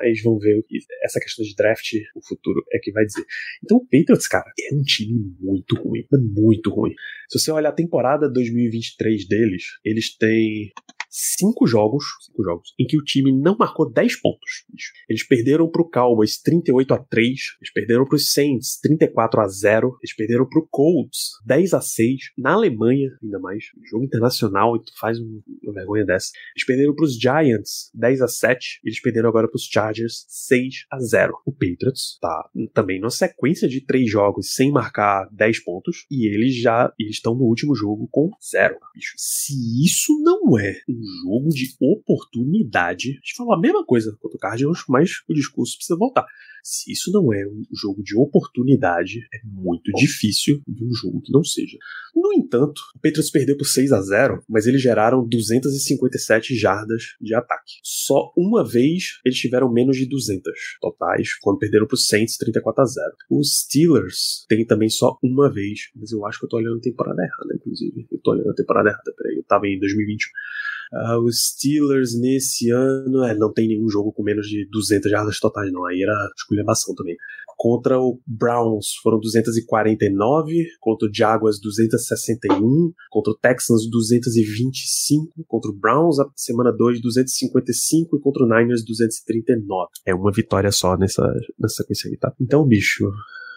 mas 0.00 0.22
vamos 0.22 0.42
ver 0.42 0.58
o 0.58 0.62
que 0.62 0.78
essa 1.02 1.20
questão 1.20 1.44
de 1.44 1.54
draft, 1.54 1.92
o 2.14 2.26
futuro 2.26 2.64
é 2.72 2.78
que 2.78 2.92
vai 2.92 3.04
dizer. 3.04 3.24
Então 3.62 3.76
o 3.76 3.84
Patriots, 3.84 4.28
cara, 4.28 4.50
é 4.58 4.74
um 4.74 4.82
time 4.82 5.34
muito 5.40 5.76
ruim, 5.76 6.06
muito 6.12 6.70
ruim. 6.70 6.94
Se 7.28 7.38
você 7.38 7.50
olhar 7.50 7.70
a 7.70 7.74
temporada 7.74 8.30
2023 8.30 9.26
deles, 9.26 9.64
eles 9.84 10.16
têm 10.16 10.72
cinco 11.12 11.66
jogos, 11.66 12.04
cinco 12.24 12.42
jogos, 12.42 12.74
em 12.80 12.86
que 12.86 12.96
o 12.96 13.04
time 13.04 13.30
não 13.30 13.54
marcou 13.56 13.90
10 13.90 14.20
pontos. 14.20 14.64
Eles 15.08 15.26
perderam 15.26 15.68
pro 15.68 15.88
Cowboys 15.88 16.40
38 16.40 16.94
a 16.94 16.98
3, 16.98 17.28
eles 17.60 17.72
perderam 17.72 18.06
pro 18.06 18.18
Saints 18.18 18.80
34 18.80 19.40
a 19.40 19.48
0, 19.48 19.98
eles 20.02 20.16
perderam 20.16 20.48
pro 20.48 20.66
Colts 20.70 21.32
10 21.44 21.74
a 21.74 21.80
6, 21.80 22.32
na 22.38 22.52
Alemanha, 22.52 23.10
ainda 23.22 23.38
mais, 23.38 23.64
jogo 23.90 24.04
internacional, 24.04 24.74
e 24.76 24.80
tu 24.80 24.92
faz 24.98 25.18
uma 25.18 25.72
vergonha 25.74 26.04
dessa. 26.06 26.30
Eles 26.56 26.66
perderam 26.66 26.94
pros 26.94 27.18
Giants 27.18 27.90
10 27.94 28.22
a 28.22 28.28
7, 28.28 28.80
eles 28.82 29.00
perderam 29.00 29.28
agora 29.28 29.48
pros 29.48 29.64
Chargers 29.64 30.24
6 30.28 30.86
a 30.90 30.98
0. 30.98 31.34
O 31.44 31.52
Patriots 31.52 32.18
tá 32.20 32.48
também 32.72 32.98
numa 32.98 33.10
sequência 33.10 33.68
de 33.68 33.82
três 33.82 34.10
jogos 34.10 34.54
sem 34.54 34.70
marcar 34.70 35.28
10 35.30 35.62
pontos, 35.62 36.06
e 36.10 36.26
eles 36.26 36.56
já 36.56 36.92
estão 36.98 37.34
no 37.34 37.44
último 37.44 37.74
jogo 37.74 38.08
com 38.10 38.30
zero. 38.42 38.76
Bicho, 38.94 39.14
se 39.16 39.52
isso 39.84 40.12
não 40.22 40.58
é 40.58 40.72
um 41.02 41.22
jogo 41.22 41.48
de 41.50 41.74
oportunidade. 41.80 43.10
A 43.10 43.14
gente 43.14 43.36
falou 43.36 43.54
a 43.54 43.60
mesma 43.60 43.84
coisa 43.84 44.16
contra 44.20 44.36
o 44.36 44.40
Cardinals, 44.40 44.84
mas 44.88 45.10
o 45.28 45.34
discurso 45.34 45.76
precisa 45.76 45.98
voltar. 45.98 46.26
Se 46.62 46.92
isso 46.92 47.10
não 47.10 47.32
é 47.32 47.44
um 47.44 47.64
jogo 47.74 48.02
de 48.04 48.16
oportunidade, 48.16 49.18
é 49.34 49.40
muito 49.44 49.90
difícil 49.96 50.60
de 50.66 50.84
um 50.84 50.92
jogo 50.94 51.20
que 51.20 51.32
não 51.32 51.42
seja. 51.42 51.76
No 52.14 52.32
entanto, 52.32 52.80
o 52.94 53.00
Patriots 53.00 53.30
perdeu 53.32 53.56
por 53.56 53.64
6 53.64 53.90
a 53.92 54.00
0, 54.00 54.44
mas 54.48 54.66
eles 54.66 54.80
geraram 54.80 55.26
257 55.26 56.54
jardas 56.54 57.16
de 57.20 57.34
ataque. 57.34 57.80
Só 57.82 58.32
uma 58.36 58.64
vez 58.64 59.18
eles 59.24 59.38
tiveram 59.38 59.72
menos 59.72 59.96
de 59.96 60.06
200 60.06 60.52
totais, 60.80 61.34
quando 61.40 61.58
perderam 61.58 61.86
para 61.86 61.96
os 61.96 62.06
Saints 62.06 62.36
34 62.36 62.82
a 62.82 62.86
0. 62.86 63.12
Os 63.28 63.62
Steelers 63.62 64.46
têm 64.48 64.64
também 64.64 64.88
só 64.88 65.18
uma 65.20 65.52
vez, 65.52 65.90
mas 65.96 66.12
eu 66.12 66.24
acho 66.24 66.38
que 66.38 66.44
eu 66.44 66.48
tô 66.48 66.58
olhando 66.58 66.78
a 66.78 66.80
temporada 66.82 67.22
errada, 67.22 67.56
inclusive. 67.56 68.06
Eu 68.10 68.20
tô 68.20 68.30
olhando 68.32 68.50
a 68.50 68.54
temporada 68.54 68.88
errada, 68.88 69.12
peraí, 69.16 69.36
eu 69.36 69.44
tava 69.44 69.66
em 69.66 69.80
2021. 69.80 70.30
Uh, 70.92 71.18
os 71.24 71.48
Steelers 71.48 72.18
nesse 72.20 72.70
ano 72.70 73.24
é, 73.24 73.34
não 73.34 73.50
tem 73.50 73.66
nenhum 73.66 73.88
jogo 73.88 74.12
com 74.12 74.22
menos 74.22 74.46
de 74.46 74.68
200 74.70 75.10
jardas 75.10 75.40
totais, 75.40 75.72
não. 75.72 75.86
Aí 75.86 76.02
era 76.02 76.12
esculhambação 76.36 76.94
também. 76.94 77.16
Contra 77.56 77.98
o 77.98 78.20
Browns 78.26 78.96
foram 79.02 79.20
249, 79.20 80.66
contra 80.80 81.08
o 81.08 81.14
Jaguars 81.14 81.60
261, 81.60 82.92
contra 83.10 83.32
o 83.32 83.36
Texans 83.36 83.88
225, 83.88 85.44
contra 85.46 85.70
o 85.70 85.74
Browns 85.74 86.18
a 86.18 86.26
semana 86.34 86.72
2 86.72 87.00
255 87.00 88.16
e 88.16 88.20
contra 88.20 88.44
o 88.44 88.48
Niners 88.48 88.84
239. 88.84 89.88
É 90.04 90.14
uma 90.14 90.32
vitória 90.32 90.72
só 90.72 90.96
nessa, 90.96 91.22
nessa 91.58 91.76
sequência 91.76 92.10
aí, 92.10 92.16
tá? 92.16 92.34
Então, 92.40 92.66
bicho, 92.66 93.10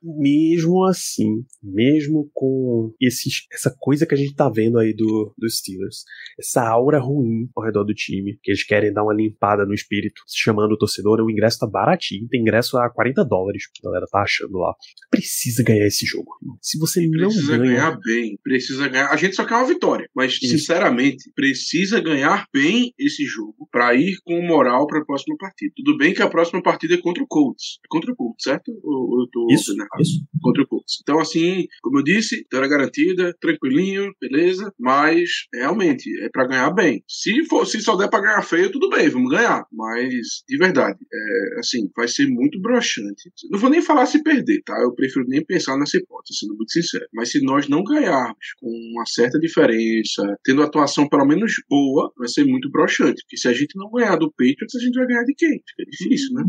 mesmo 0.06 0.84
assim, 0.86 1.44
mesmo 1.64 2.30
com 2.34 2.94
esses, 3.02 3.48
essa 3.52 3.74
coisa 3.80 4.06
que 4.06 4.14
a 4.14 4.18
gente 4.18 4.36
tá 4.36 4.50
vendo 4.50 4.78
aí 4.78 4.94
do, 4.94 5.34
dos 5.38 5.60
Steelers, 5.60 6.04
essa 6.38 6.68
aura 6.68 7.00
ruim 7.00 7.50
ao 7.56 7.64
redor 7.64 7.84
do 7.84 7.94
time, 7.94 8.38
que 8.44 8.52
eles 8.52 8.64
querem 8.64 8.94
dar 8.94 9.04
uma 9.04 9.14
limpada 9.14 9.66
no 9.66 9.74
espírito, 9.74 10.22
chamando 10.28 10.74
o 10.74 10.78
torcedor, 10.78 11.20
o 11.22 11.32
ingresso 11.32 11.60
tá 11.60 11.68
baratinho, 11.68 12.28
tem 12.28 12.42
ingresso 12.42 12.78
a 12.78 12.90
40 12.90 13.24
dólares, 13.26 13.64
a 13.84 13.88
galera 13.88 14.06
tá 14.12 14.20
achando 14.20 14.58
lá. 14.58 14.74
Precisa 15.10 15.64
ganhar 15.64 15.88
esse 15.88 16.06
jogo. 16.06 16.32
Se 16.62 16.78
você 16.78 17.06
não 17.08 17.30
Precisa 17.30 17.58
ganha, 17.58 17.72
ganhar 17.72 18.00
bem, 18.04 18.40
precisa 18.44 18.88
ganhar. 18.88 19.10
A 19.10 19.16
gente 19.16 19.36
só 19.36 19.46
quer 19.46 19.56
uma 19.56 19.68
vitória, 19.68 20.10
mas 20.14 20.34
Isso. 20.34 20.48
sinceramente 20.50 21.32
precisa 21.34 22.00
ganhar 22.00 22.46
bem 22.54 22.94
esse 23.00 23.24
jogo 23.24 23.68
pra 23.72 23.96
ir 23.96 24.18
com 24.24 24.42
moral 24.42 24.86
pra 24.88 25.04
próxima 25.06 25.36
partida. 25.38 25.74
Tudo 25.76 25.98
bem 25.98 26.14
que 26.14 26.22
a 26.22 26.30
próxima 26.30 26.62
partida 26.62 26.96
é 26.96 27.02
contra 27.02 27.24
o 27.24 27.28
Colts. 27.28 27.80
É 27.84 27.88
contra 27.90 28.12
o 28.12 28.16
Colts, 28.16 28.44
certo? 28.44 28.72
Ou 28.84 29.06
ou 29.06 29.22
eu 29.22 29.28
tô 29.32 29.48
isso, 29.52 29.72
errado? 29.74 29.95
Isso. 30.02 30.26
contra 30.42 30.64
o 30.64 30.68
Colts. 30.68 31.00
Então, 31.02 31.20
assim, 31.20 31.66
como 31.82 32.00
eu 32.00 32.04
disse, 32.04 32.38
vitória 32.38 32.68
garantida, 32.68 33.36
tranquilinho, 33.40 34.12
beleza, 34.22 34.72
mas 34.80 35.30
realmente 35.54 36.10
é 36.22 36.30
pra 36.30 36.48
ganhar 36.48 36.72
bem. 36.72 37.04
Se 37.08 37.44
for, 37.46 37.66
se 37.66 37.82
só 37.82 37.96
der 37.96 38.10
pra 38.10 38.22
ganhar 38.22 38.42
feio, 38.42 38.72
tudo 38.72 38.90
bem, 38.90 39.10
vamos 39.10 39.32
ganhar. 39.32 39.66
Mas, 39.72 40.44
de 40.48 40.58
verdade, 40.58 41.00
é, 41.14 41.60
assim, 41.60 41.90
vai 41.96 42.08
ser 42.08 42.28
muito 42.28 42.60
broxante. 42.62 43.32
Não 43.50 43.60
vou 43.60 43.70
nem 43.70 43.82
falar 43.82 44.06
se 44.06 44.22
perder, 44.24 44.62
tá? 44.64 44.76
Eu 44.82 44.94
prefiro 44.94 45.26
nem 45.28 45.44
pensar 45.44 45.78
nessa 45.78 45.98
hipótese, 45.98 46.40
sendo 46.40 46.56
muito 46.56 46.72
sincero. 46.72 47.06
Mas 47.14 47.32
se 47.32 47.42
nós 47.42 47.68
não 47.68 47.84
ganharmos 47.84 48.54
com 48.60 48.70
uma 48.94 49.06
certa 49.06 49.40
diferença, 49.40 50.24
tendo 50.44 50.62
atuação 50.62 51.08
pelo 51.08 51.26
menos 51.26 51.54
boa, 51.70 52.12
vai 52.18 52.28
ser 52.28 52.46
muito 52.46 52.70
broxante. 52.70 53.22
Porque 53.24 53.38
se 53.38 53.48
a 53.48 53.54
gente 53.54 53.76
não 53.76 53.90
ganhar 53.92 54.16
do 54.16 54.32
Patriots, 54.32 54.76
a 54.76 54.80
gente 54.80 54.96
vai 54.96 55.08
ganhar 55.08 55.24
de 55.24 55.34
quem? 55.36 55.52
Fica 55.52 55.90
difícil, 55.90 56.34
né? 56.34 56.44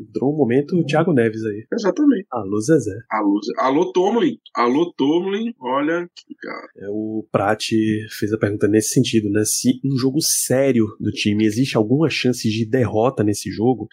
Entrou 0.00 0.32
um 0.32 0.36
momento 0.36 0.76
o 0.76 0.84
Thiago 0.84 1.12
Neves 1.12 1.44
aí. 1.44 1.66
Exatamente. 1.72 2.26
Alô, 2.30 2.60
Zezé. 2.60 2.96
Alô, 3.10 3.40
Alô 3.58 3.92
Tomlin. 3.92 4.38
Alô, 4.54 4.92
Tomlin. 4.96 5.52
Olha, 5.60 6.08
que 6.14 6.34
cara. 6.36 6.68
É, 6.76 6.88
o 6.88 7.26
Prat 7.32 7.70
fez 8.10 8.32
a 8.32 8.38
pergunta 8.38 8.68
nesse 8.68 8.90
sentido, 8.90 9.28
né? 9.30 9.42
Se 9.44 9.80
um 9.84 9.96
jogo 9.96 10.20
sério 10.20 10.86
do 11.00 11.10
time 11.10 11.44
existe 11.44 11.76
alguma 11.76 12.08
chance 12.08 12.48
de 12.48 12.64
derrota 12.64 13.24
nesse 13.24 13.50
jogo? 13.50 13.88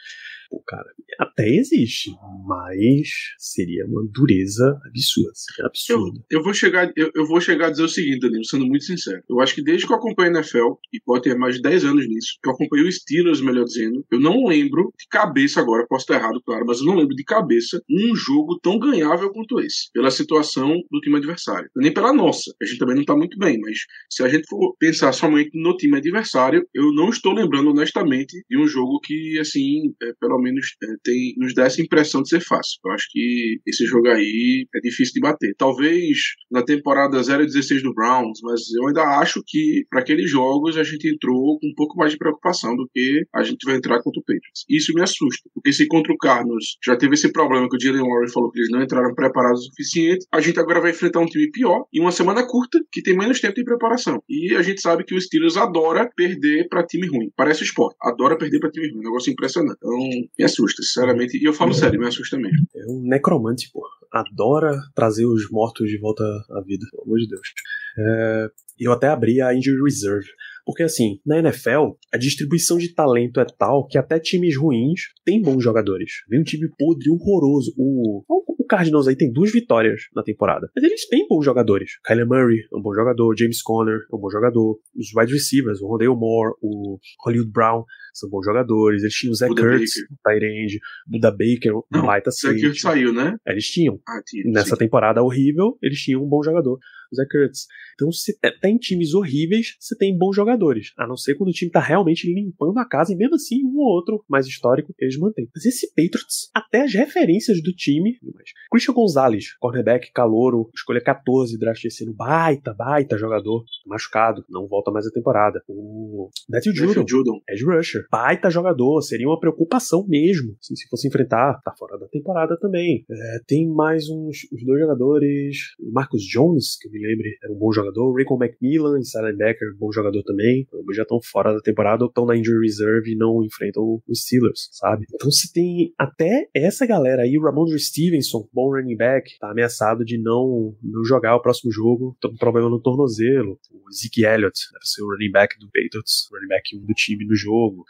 Pô, 0.50 0.62
cara, 0.66 0.86
até 1.20 1.48
existe, 1.48 2.12
mas 2.46 3.10
seria 3.38 3.86
uma 3.86 4.06
dureza 4.12 4.80
absurda, 4.88 5.32
Eu, 5.60 5.66
absurda. 5.66 6.26
eu, 6.30 6.44
vou 6.44 6.54
chegar, 6.54 6.92
eu, 6.96 7.12
eu 7.16 7.26
vou 7.26 7.42
chegar 7.42 7.68
a 7.68 7.70
dizer 7.72 7.84
o 7.84 7.90
seguinte, 7.90 8.20
Danilo, 8.20 8.46
sendo 8.46 8.66
muito 8.66 8.86
sincero. 8.86 9.22
Eu 9.30 9.40
acho 9.40 9.56
que 9.56 9.64
desde 9.64 9.86
que 9.86 9.94
eu 9.94 9.98
acompanho 9.98 10.36
a 10.36 10.40
NFL, 10.40 10.74
e 10.94 11.00
pode 11.04 11.24
ter 11.24 11.38
mais 11.38 11.56
de 11.56 11.62
10 11.62 11.86
anos 11.86 12.08
nisso, 12.08 12.38
que 12.42 12.50
eu 12.50 12.54
acompanhei 12.54 12.88
o 12.88 12.92
Steelers, 12.92 13.42
melhor 13.42 13.66
dizendo, 13.66 14.06
eu 14.12 14.20
não 14.20 14.46
lembro 14.46 14.92
de 14.98 15.08
cabeça 15.10 15.60
agora, 15.60 15.86
posso 15.88 16.04
estar 16.04 16.16
errado, 16.16 16.42
claro, 16.46 16.66
mas 16.66 16.80
eu 16.80 16.86
não 16.86 16.96
lembro 16.96 17.16
de 17.16 17.24
cabeça 17.24 17.82
um 17.90 18.16
jogo 18.16 18.60
tão 18.62 18.80
ganhável 18.80 19.32
quanto 19.32 19.60
esse, 19.60 19.92
pela 19.94 20.12
situação 20.12 20.82
do 20.92 21.00
time 21.00 21.18
adversário. 21.18 21.70
Nem 21.76 21.94
pela 21.94 22.14
nossa, 22.14 22.54
a 22.62 22.66
gente 22.66 22.78
também 22.78 22.96
não 22.96 23.06
tá 23.06 23.16
muito 23.16 23.38
bem, 23.38 23.60
mas 23.60 23.80
se 24.10 24.24
a 24.24 24.28
gente 24.28 24.48
for 24.48 24.76
pensar 24.80 25.12
somente 25.14 25.52
no 25.54 25.76
time 25.78 25.98
adversário, 25.98 26.66
eu 26.74 26.94
não 26.94 27.10
estou 27.10 27.34
lembrando 27.34 27.70
honestamente 27.70 28.44
de 28.50 28.58
um 28.58 28.68
jogo 28.68 29.00
que, 29.00 29.40
assim, 29.40 29.94
é, 30.02 30.14
pelo 30.20 30.35
menos 30.42 30.76
é, 30.84 30.88
tem, 31.04 31.34
nos 31.38 31.54
dá 31.54 31.66
essa 31.66 31.82
impressão 31.82 32.22
de 32.22 32.30
ser 32.30 32.42
fácil. 32.42 32.80
Eu 32.86 32.92
acho 32.92 33.08
que 33.12 33.60
esse 33.66 33.86
jogo 33.86 34.08
aí 34.08 34.68
é 34.76 34.80
difícil 34.80 35.14
de 35.16 35.22
bater. 35.22 35.54
Talvez 35.58 36.18
na 36.52 36.64
temporada 36.64 37.20
0-16 37.20 37.82
do 37.82 37.94
Browns, 37.94 38.40
mas 38.44 38.62
eu 38.74 38.88
ainda 38.88 39.04
acho 39.20 39.42
que 39.46 39.86
para 39.90 40.02
aqueles 40.02 40.30
jogos 40.30 40.78
a 40.78 40.84
gente 40.84 41.08
entrou 41.08 41.60
com 41.60 41.68
um 41.68 41.74
pouco 41.76 41.98
mais 41.98 42.12
de 42.12 42.18
preocupação 42.18 42.76
do 42.76 42.88
que 42.94 43.26
a 43.34 43.44
gente 43.44 43.66
vai 43.66 43.76
entrar 43.76 44.02
contra 44.02 44.20
o 44.20 44.24
Patriots. 44.24 44.66
Isso 44.70 44.94
me 44.94 45.02
assusta, 45.02 45.50
porque 45.54 45.74
se 45.74 45.88
contra 45.88 46.14
o 46.14 46.18
Cardinals 46.18 46.78
já 46.84 46.96
teve 46.96 47.16
esse 47.16 47.32
problema 47.32 47.68
que 47.70 47.76
o 47.76 47.80
Jalen 47.80 48.02
Warren 48.02 48.32
falou 48.32 48.52
que 48.52 48.60
eles 48.60 48.72
não 48.72 48.82
entraram 48.82 49.14
preparados 49.14 49.62
o 49.62 49.64
suficiente, 49.66 50.26
a 50.32 50.42
gente 50.42 50.60
agora 50.60 50.82
vai 50.82 50.92
enfrentar 50.92 51.20
um 51.20 51.26
time 51.26 51.50
pior 51.52 51.86
em 51.94 52.02
uma 52.02 52.12
semana 52.12 52.46
curta 52.46 52.80
que 52.92 53.02
tem 53.02 53.18
menos 53.18 53.40
tempo 53.40 53.56
de 53.56 53.64
preparação. 53.64 54.22
E 54.30 54.56
a 54.56 54.62
gente 54.62 54.82
sabe 54.82 55.04
que 55.04 55.16
o 55.16 55.22
Steelers 55.22 55.58
adora 55.58 56.10
perder 56.16 56.68
para 56.70 56.86
time 56.86 57.08
ruim. 57.08 57.32
Parece 57.36 57.64
esporte, 57.64 57.96
adora 58.02 58.38
perder 58.38 58.60
para 58.60 58.72
time 58.72 58.90
ruim. 58.90 59.00
Um 59.00 59.04
negócio 59.04 59.32
impressionante. 59.32 59.78
Então, 59.78 60.25
me 60.38 60.46
assusta, 60.46 60.82
sinceramente. 60.84 61.38
E 61.38 61.44
eu 61.44 61.54
falo 61.54 61.74
sério, 61.74 62.00
me 62.00 62.08
assusta 62.08 62.38
mesmo. 62.38 62.68
É 62.76 62.86
um 62.88 63.02
necromante, 63.02 63.70
pô. 63.72 63.84
Adora 64.12 64.80
trazer 64.94 65.26
os 65.26 65.50
mortos 65.50 65.90
de 65.90 65.98
volta 65.98 66.24
à 66.52 66.62
vida, 66.62 66.86
pelo 66.92 67.04
amor 67.04 67.20
de 67.20 67.28
Deus. 67.28 67.54
É, 67.98 68.50
eu 68.80 68.92
até 68.92 69.08
abri 69.08 69.42
a 69.42 69.54
Injury 69.54 69.82
Reserve. 69.84 70.28
Porque 70.66 70.84
assim, 70.84 71.20
na 71.26 71.38
NFL, 71.40 71.92
a 72.12 72.18
distribuição 72.18 72.78
de 72.78 72.94
talento 72.94 73.40
é 73.40 73.46
tal 73.46 73.86
que 73.88 73.98
até 73.98 74.20
times 74.20 74.58
ruins 74.58 75.02
têm 75.24 75.42
bons 75.42 75.64
jogadores. 75.64 76.12
Vem 76.28 76.42
um 76.42 76.44
time 76.44 76.68
podre, 76.78 77.10
horroroso. 77.10 77.74
O, 77.78 78.24
o 78.28 78.66
Cardinals 78.68 79.08
aí 79.08 79.16
tem 79.16 79.32
duas 79.32 79.52
vitórias 79.52 80.04
na 80.16 80.24
temporada. 80.24 80.70
Mas 80.76 80.84
eles 80.84 81.08
têm 81.08 81.28
bons 81.28 81.46
jogadores. 81.46 81.92
Kyler 82.04 82.28
Murray 82.28 82.60
é 82.74 82.78
um 82.78 82.82
bom 82.82 82.94
jogador, 82.94 83.36
James 83.38 83.62
Conner 83.62 84.00
é 84.12 84.16
um 84.16 84.20
bom 84.20 84.30
jogador. 84.30 84.80
Os 84.96 85.14
wide 85.16 85.32
receivers, 85.32 85.82
o 85.82 85.88
Rondale 85.88 86.16
Moore, 86.16 86.54
o 86.62 86.98
Hollywood 87.24 87.52
Brown, 87.52 87.84
são 88.14 88.30
bons 88.30 88.44
jogadores. 88.44 89.04
Eles 89.04 89.14
tinham 89.14 89.32
o 89.32 89.36
Zach 89.36 89.50
Buda 89.50 89.62
Kurtz, 89.62 89.94
Tyrande, 90.24 90.80
Buda 91.06 91.32
Baker, 91.32 91.74
Não, 91.92 92.06
baita 92.06 92.30
aqui 92.30 92.40
safety. 92.40 92.80
saiu, 92.80 93.14
né? 93.14 93.36
Eles 93.46 93.66
tinham. 93.66 94.00
Ah, 94.08 94.22
tinha. 94.26 94.44
Nessa 94.52 94.76
sim. 94.76 94.78
temporada 94.78 95.22
horrível, 95.22 95.78
eles 95.82 96.00
tinham 96.00 96.24
um 96.24 96.28
bom 96.28 96.42
jogador, 96.42 96.80
o 97.05 97.05
Zach 97.16 97.30
Kurtz. 97.30 97.66
Então, 97.96 98.12
se 98.12 98.38
te- 98.38 98.60
tem 98.60 98.78
times 98.78 99.14
horríveis, 99.14 99.76
você 99.80 99.96
tem 99.98 100.18
bons 100.18 100.36
jogadores. 100.36 100.92
A 100.98 101.08
não 101.08 101.16
ser 101.18 101.36
quando 101.36 101.50
o 101.50 101.54
time 101.54 101.72
tá 101.72 101.80
realmente 101.80 102.32
limpando 102.32 102.78
a 102.80 102.88
casa, 102.88 103.14
e 103.14 103.16
mesmo 103.16 103.36
assim, 103.36 103.64
um 103.64 103.78
ou 103.78 103.88
outro 103.96 104.24
mais 104.30 104.46
histórico, 104.48 104.94
eles 105.00 105.18
mantêm. 105.18 105.48
Mas 105.56 105.66
esse 105.66 105.88
Patriots, 105.96 106.50
até 106.54 106.82
as 106.84 106.94
referências 106.94 107.62
do 107.64 107.72
time. 107.74 108.18
Mas 108.34 108.50
Christian 108.72 108.94
Gonzalez, 108.94 109.56
cornerback, 109.60 110.12
calouro, 110.12 110.70
escolha 110.76 111.02
14, 111.02 111.58
draft 111.58 111.84
esse 111.86 112.04
ano, 112.04 112.14
baita, 112.14 112.74
baita 112.74 113.18
jogador, 113.18 113.64
machucado, 113.86 114.44
não 114.50 114.68
volta 114.68 114.92
mais 114.92 115.08
a 115.08 115.12
temporada. 115.12 115.62
O 115.68 116.30
Matthew 116.50 116.76
Judon, 116.76 117.06
Judon. 117.08 117.40
Edge 117.50 117.64
Rusher. 117.64 118.06
Baita 118.12 118.50
jogador, 118.50 119.02
seria 119.02 119.28
uma 119.28 119.40
preocupação 119.40 120.06
mesmo. 120.08 120.56
assim, 120.60 120.76
se 120.76 120.88
fosse 120.90 121.08
enfrentar, 121.08 121.62
tá 121.64 121.74
fora 121.78 121.98
da 121.98 122.08
temporada 122.08 122.58
também. 122.60 123.06
É, 123.10 123.40
tem 123.48 123.68
mais 123.70 124.10
uns, 124.10 124.40
uns 124.52 124.66
dois 124.66 124.80
jogadores. 124.80 125.58
O 125.80 125.92
Marcus 125.92 126.24
Jones, 126.24 126.78
que 126.80 126.88
eu 126.88 126.92
me 126.92 127.00
lembre, 127.06 127.38
era 127.44 127.52
um 127.52 127.58
bom 127.58 127.72
jogador. 127.72 128.10
O 128.10 128.16
Raycon 128.16 128.38
McMillan, 128.42 129.00
inside 129.00 129.26
linebacker, 129.26 129.76
bom 129.78 129.92
jogador 129.92 130.24
também. 130.24 130.68
Ambos 130.74 130.96
já 130.96 131.04
estão 131.04 131.20
fora 131.22 131.54
da 131.54 131.62
temporada 131.62 132.04
ou 132.04 132.10
estão 132.10 132.26
na 132.26 132.36
injury 132.36 132.66
reserve 132.66 133.12
e 133.12 133.16
não 133.16 133.44
enfrentam 133.44 134.02
os 134.08 134.22
Steelers, 134.22 134.70
sabe? 134.72 135.06
Então 135.14 135.32
se 135.32 135.52
tem 135.52 135.94
até 135.98 136.48
essa 136.54 136.86
galera 136.86 137.24
aí, 137.24 137.38
o 137.38 137.44
Ramondre 137.44 137.80
Stevenson, 137.80 138.48
bom 138.54 138.72
running 138.72 138.98
back, 138.98 139.38
tá 139.40 139.52
ameaçado 139.52 140.04
de 140.04 140.18
não, 140.18 140.76
não 140.82 141.04
jogar 141.04 141.36
o 141.36 141.42
próximo 141.42 141.72
jogo, 141.72 142.16
tá 142.22 142.30
com 142.30 142.38
problema 142.38 142.70
no 142.70 142.82
tornozelo. 142.82 143.60
O 143.72 143.92
Zeke 143.92 144.26
Elliott 144.26 144.60
deve 144.74 144.86
ser 144.86 145.04
o 145.04 145.10
running 145.10 145.32
back 145.32 145.58
do 145.60 145.68
Patriots, 145.68 146.28
running 146.32 146.48
back 146.48 146.76
1 146.76 146.86
do 146.86 146.94
time 146.94 147.26
no 147.26 147.36
jogo. 147.36 147.86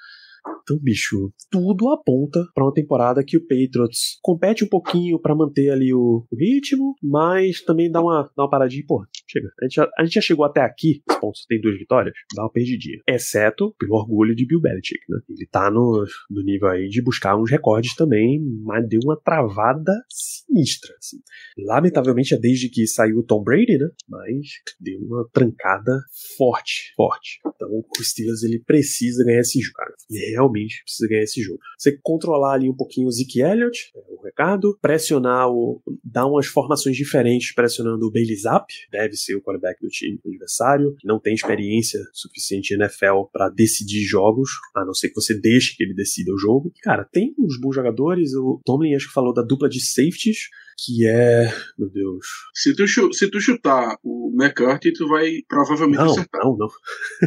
Então, 0.63 0.79
bicho, 0.81 1.31
tudo 1.51 1.89
aponta 1.91 2.43
pra 2.53 2.63
uma 2.63 2.73
temporada 2.73 3.23
que 3.23 3.37
o 3.37 3.41
Patriots 3.41 4.17
compete 4.21 4.63
um 4.63 4.67
pouquinho 4.67 5.19
pra 5.19 5.35
manter 5.35 5.69
ali 5.69 5.93
o, 5.93 6.25
o 6.31 6.35
ritmo, 6.35 6.95
mas 7.01 7.61
também 7.61 7.91
dá 7.91 8.01
uma, 8.01 8.23
dá 8.35 8.43
uma 8.43 8.49
paradinha 8.49 8.83
pô, 8.87 9.05
chega. 9.35 9.49
A 9.59 9.65
gente, 9.65 9.75
já, 9.75 9.89
a 9.97 10.03
gente 10.03 10.13
já 10.13 10.21
chegou 10.21 10.45
até 10.45 10.61
aqui, 10.61 11.03
os 11.09 11.15
pontos 11.17 11.45
tem 11.47 11.59
duas 11.59 11.77
vitórias, 11.77 12.13
dá 12.35 12.43
uma 12.43 12.51
perdidinha. 12.51 12.99
Exceto 13.07 13.75
pelo 13.77 13.95
orgulho 13.95 14.35
de 14.35 14.45
Bill 14.45 14.61
Belichick, 14.61 15.01
né? 15.09 15.19
Ele 15.29 15.47
tá 15.51 15.69
no, 15.69 16.05
no 16.29 16.43
nível 16.43 16.69
aí 16.69 16.87
de 16.87 17.01
buscar 17.01 17.37
uns 17.37 17.51
recordes 17.51 17.95
também, 17.95 18.39
mas 18.63 18.87
deu 18.87 18.99
uma 19.03 19.19
travada 19.19 19.93
sinistra, 20.09 20.93
assim. 20.97 21.17
Lamentavelmente 21.57 22.33
é 22.33 22.37
desde 22.37 22.69
que 22.69 22.87
saiu 22.87 23.19
o 23.19 23.23
Tom 23.23 23.43
Brady, 23.43 23.77
né? 23.77 23.89
Mas 24.07 24.47
deu 24.79 24.99
uma 24.99 25.27
trancada 25.31 25.99
forte, 26.37 26.93
forte. 26.95 27.39
Então 27.55 27.69
o 27.69 28.03
Steelers 28.03 28.43
ele 28.43 28.59
precisa 28.59 29.23
ganhar 29.23 29.41
esse 29.41 29.59
jogo, 29.59 29.75
cara. 29.75 29.93
Ele 30.09 30.31
realmente 30.31 30.83
precisa 30.83 31.09
ganhar 31.09 31.23
esse 31.23 31.41
jogo. 31.41 31.59
Você 31.77 31.97
controlar 32.01 32.53
ali 32.53 32.69
um 32.69 32.75
pouquinho 32.75 33.07
o 33.07 33.11
Zeke 33.11 33.41
Elliott, 33.41 33.91
é 33.95 33.99
o 34.09 34.21
recado, 34.21 34.77
pressionar 34.81 35.49
o. 35.49 35.81
dar 36.03 36.25
umas 36.25 36.47
formações 36.47 36.95
diferentes 36.95 37.53
pressionando 37.53 38.05
o 38.05 38.11
Bailey 38.11 38.35
Zapp, 38.35 38.73
deve 38.91 39.15
ser 39.25 39.35
o 39.35 39.41
quarterback 39.41 39.81
do 39.81 39.89
time 39.89 40.19
do 40.23 40.29
adversário, 40.29 40.95
não 41.03 41.19
tem 41.19 41.33
experiência 41.33 41.99
suficiente 42.13 42.73
em 42.73 42.75
NFL 42.75 43.23
para 43.31 43.49
decidir 43.49 44.03
jogos, 44.03 44.51
a 44.75 44.85
não 44.85 44.93
ser 44.93 45.09
que 45.09 45.15
você 45.15 45.33
deixe 45.33 45.75
que 45.75 45.83
ele 45.83 45.93
decida 45.93 46.31
o 46.31 46.37
jogo. 46.37 46.71
Cara, 46.81 47.03
tem 47.03 47.33
uns 47.37 47.59
bons 47.59 47.73
jogadores, 47.73 48.33
o 48.35 48.61
Tomlin 48.63 48.95
acho 48.95 49.07
que 49.07 49.13
falou 49.13 49.33
da 49.33 49.41
dupla 49.41 49.67
de 49.67 49.83
safeties, 49.83 50.49
que 50.77 51.07
é. 51.07 51.51
Meu 51.77 51.89
Deus. 51.89 52.25
Se 52.53 52.75
tu, 52.75 52.85
se 53.13 53.29
tu 53.29 53.39
chutar 53.39 53.97
o 54.03 54.31
McCarthy, 54.33 54.91
tu 54.93 55.07
vai 55.07 55.41
provavelmente 55.47 55.97
Não, 55.99 56.11
acertar. 56.11 56.41
não, 56.43 56.57
não. 56.57 56.67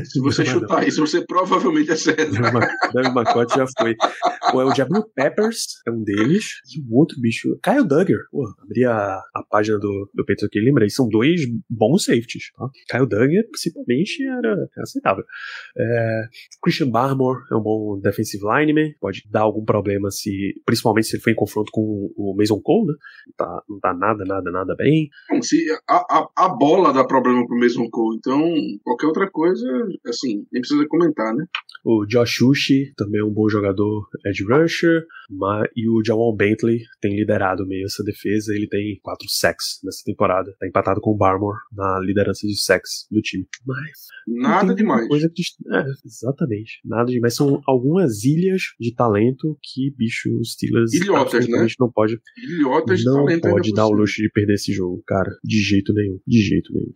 Se 0.05 0.21
você 0.21 0.45
Não, 0.45 0.53
não. 0.53 0.61
chutar 0.61 0.87
isso, 0.87 1.01
você 1.01 1.25
provavelmente 1.25 1.91
acerta. 1.91 2.25
Devin 2.27 3.11
McCourt 3.17 3.55
já 3.55 3.67
foi. 3.79 3.95
Pô, 4.51 4.63
é 4.63 4.65
o 4.65 4.75
Jabril 4.75 5.05
Peppers, 5.15 5.81
é 5.87 5.91
um 5.91 6.03
deles. 6.03 6.47
E 6.75 6.81
o 6.81 6.97
outro 6.97 7.21
bicho, 7.21 7.59
Kyle 7.63 7.87
Duggar. 7.87 8.19
Pô, 8.31 8.47
abri 8.63 8.85
a, 8.85 9.19
a 9.35 9.43
página 9.49 9.79
do, 9.79 10.11
do 10.15 10.25
Petro 10.25 10.47
aqui, 10.47 10.61
lembrei, 10.61 10.89
são 10.91 11.09
dois 11.09 11.41
bons 11.69 12.05
safeties. 12.05 12.51
Tá? 12.57 12.69
Kyle 12.91 13.09
Duggar, 13.09 13.45
principalmente, 13.51 14.23
era, 14.25 14.49
era 14.49 14.83
aceitável. 14.83 15.25
É, 15.77 16.23
Christian 16.63 16.91
Barmore 16.91 17.41
é 17.51 17.55
um 17.57 17.63
bom 17.63 18.01
defensive 18.01 18.43
lineman, 18.45 18.93
pode 19.01 19.23
dar 19.31 19.41
algum 19.43 19.65
problema 19.65 20.11
se, 20.11 20.55
principalmente 20.65 21.07
se 21.07 21.17
ele 21.17 21.23
for 21.23 21.31
em 21.31 21.35
confronto 21.35 21.71
com 21.73 22.13
o 22.17 22.35
Mason 22.37 22.61
Cole, 22.61 22.89
né? 22.89 22.95
Tá, 23.39 23.63
não 23.69 23.79
tá 23.79 23.95
nada, 23.95 24.25
nada, 24.25 24.51
nada 24.51 24.75
bem. 24.77 25.09
Se 25.41 25.57
a, 25.89 25.97
a, 25.97 26.29
a 26.37 26.49
bola 26.49 26.93
dá 26.93 27.05
problema 27.05 27.47
pro 27.47 27.59
Mason 27.59 27.89
Cole, 27.89 28.19
então 28.19 28.43
qualquer 28.83 29.07
outra 29.07 29.31
coisa, 29.31 29.67
assim, 30.07 30.45
nem 30.53 30.61
precisa 30.61 30.85
comentar, 30.89 31.33
né? 31.35 31.47
O 31.85 32.05
Josh 32.05 32.43
Uchi 32.43 32.93
também 32.97 33.21
é 33.21 33.25
um 33.25 33.33
bom 33.33 33.49
jogador, 33.49 34.09
edge 34.27 34.45
rusher, 34.45 35.07
mas, 35.31 35.69
e 35.77 35.89
o 35.89 36.03
Jamal 36.05 36.35
Bentley 36.35 36.81
tem 37.01 37.17
liderado 37.17 37.67
meio 37.67 37.87
essa 37.87 38.03
defesa, 38.03 38.53
ele 38.53 38.69
tem 38.69 38.99
quatro 39.03 39.27
sacks 39.29 39.79
nessa 39.85 40.03
temporada, 40.05 40.53
tá 40.59 40.67
empatado 40.67 41.01
com 41.01 41.13
o 41.13 41.17
Barmore 41.17 41.59
na 41.73 42.01
liderança 42.01 42.47
de 42.47 42.61
sacks 42.61 43.07
do 43.11 43.23
time. 43.23 43.47
Mas 43.65 44.09
nada 44.27 44.75
demais. 44.75 45.07
Coisa 45.07 45.31
que, 45.33 45.43
é, 45.73 45.85
exatamente, 46.05 46.81
nada 46.85 47.11
demais. 47.11 47.35
São 47.35 47.63
algumas 47.67 48.25
ilhas 48.25 48.63
de 48.81 48.95
talento 48.95 49.57
que 49.63 49.91
bicho 49.97 50.29
Steelers 50.45 50.93
Ilhotas, 50.93 51.47
né? 51.47 51.67
não 51.79 51.91
pode 51.91 52.21
Ilhotas 52.37 53.05
não 53.05 53.28
pode 53.41 53.73
dar 53.73 53.87
o 53.87 53.93
luxo 53.93 54.23
de 54.23 54.31
perder 54.31 54.55
esse 54.55 54.73
jogo, 54.73 55.03
cara, 55.07 55.31
de 55.45 55.61
jeito 55.61 55.93
nenhum, 55.93 56.19
de 56.27 56.41
jeito 56.41 56.73
nenhum. 56.73 56.93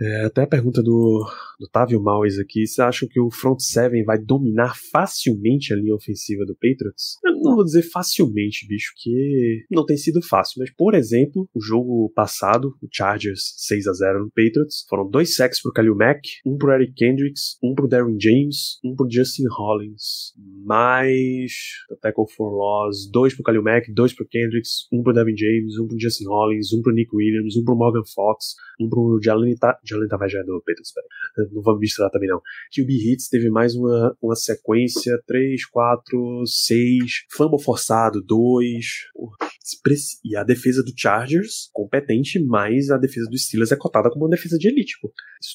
É, 0.00 0.26
até 0.26 0.42
a 0.42 0.46
pergunta 0.46 0.82
do, 0.82 1.26
do 1.58 1.68
Tavio 1.68 2.02
Maues 2.02 2.38
aqui: 2.38 2.66
você 2.66 2.82
acha 2.82 3.06
que 3.08 3.20
o 3.20 3.30
front 3.30 3.60
seven 3.60 4.04
vai 4.04 4.18
dominar 4.18 4.74
facilmente 4.92 5.72
a 5.72 5.76
linha 5.76 5.94
ofensiva 5.94 6.44
do 6.44 6.54
Patriots? 6.54 7.18
Eu 7.24 7.32
não 7.40 7.54
vou 7.54 7.64
dizer 7.64 7.82
facilmente, 7.82 8.66
bicho, 8.68 8.92
que 8.96 9.64
não 9.70 9.86
tem 9.86 9.96
sido 9.96 10.20
fácil, 10.22 10.60
mas 10.60 10.70
por 10.74 10.94
exemplo, 10.94 11.48
o 11.54 11.60
jogo 11.60 12.12
passado, 12.14 12.74
o 12.82 12.88
Chargers 12.92 13.54
6 13.56 13.86
a 13.86 13.92
0 13.92 14.24
no 14.24 14.30
Patriots, 14.30 14.84
foram 14.88 15.08
dois 15.08 15.34
sacks 15.34 15.62
pro 15.62 15.72
Khalil 15.72 15.96
Mack, 15.96 16.20
um 16.44 16.56
pro 16.58 16.72
Eric 16.72 16.92
Kendricks, 16.94 17.56
um 17.62 17.74
pro 17.74 17.88
Darren 17.88 18.18
James, 18.20 18.78
um 18.84 18.94
pro 18.94 19.10
Justin 19.10 19.44
Hollins, 19.50 20.34
mais 20.64 21.52
tackle 22.02 22.26
for 22.36 22.50
loss, 22.50 23.10
dois 23.10 23.34
pro 23.34 23.44
Khalil 23.44 23.62
Mack, 23.62 23.90
dois 23.92 24.12
pro 24.12 24.26
Kendricks, 24.28 24.86
um 24.92 25.02
pro 25.02 25.14
Darren 25.14 25.36
James, 25.36 25.78
um 25.78 25.88
pro 25.88 25.98
Justin 25.98 26.26
Hollins, 26.26 26.72
um 26.72 26.82
pro 26.82 26.92
Nick 26.92 27.14
Williams, 27.14 27.56
um 27.56 27.64
pro 27.64 27.76
Morgan 27.76 28.04
Fox, 28.14 28.54
um 28.80 28.88
pro 28.88 29.18
Jalen 29.22 29.54
Jalen 29.86 30.08
tava 30.08 30.28
já 30.28 30.42
do 30.42 30.62
Patriots, 30.64 30.92
pera. 30.92 31.06
Não 31.52 31.62
vamos 31.62 31.80
misturar 31.80 32.10
também 32.10 32.28
não. 32.28 32.40
QB 32.74 32.92
Hits 32.92 33.28
teve 33.28 33.48
mais 33.50 33.74
uma, 33.74 34.16
uma 34.20 34.34
sequência, 34.34 35.20
3, 35.26 35.66
4, 35.66 36.42
6, 36.46 37.10
fumble 37.30 37.62
forçado, 37.62 38.22
2. 38.22 38.86
E 40.24 40.36
a 40.36 40.44
defesa 40.44 40.82
do 40.82 40.92
Chargers, 40.96 41.70
competente, 41.72 42.38
mas 42.44 42.90
a 42.90 42.98
defesa 42.98 43.28
do 43.28 43.38
Steelers 43.38 43.72
é 43.72 43.76
cotada 43.76 44.10
como 44.10 44.24
uma 44.24 44.30
defesa 44.30 44.56
de 44.58 44.68
elite, 44.68 44.98
pô. 45.00 45.12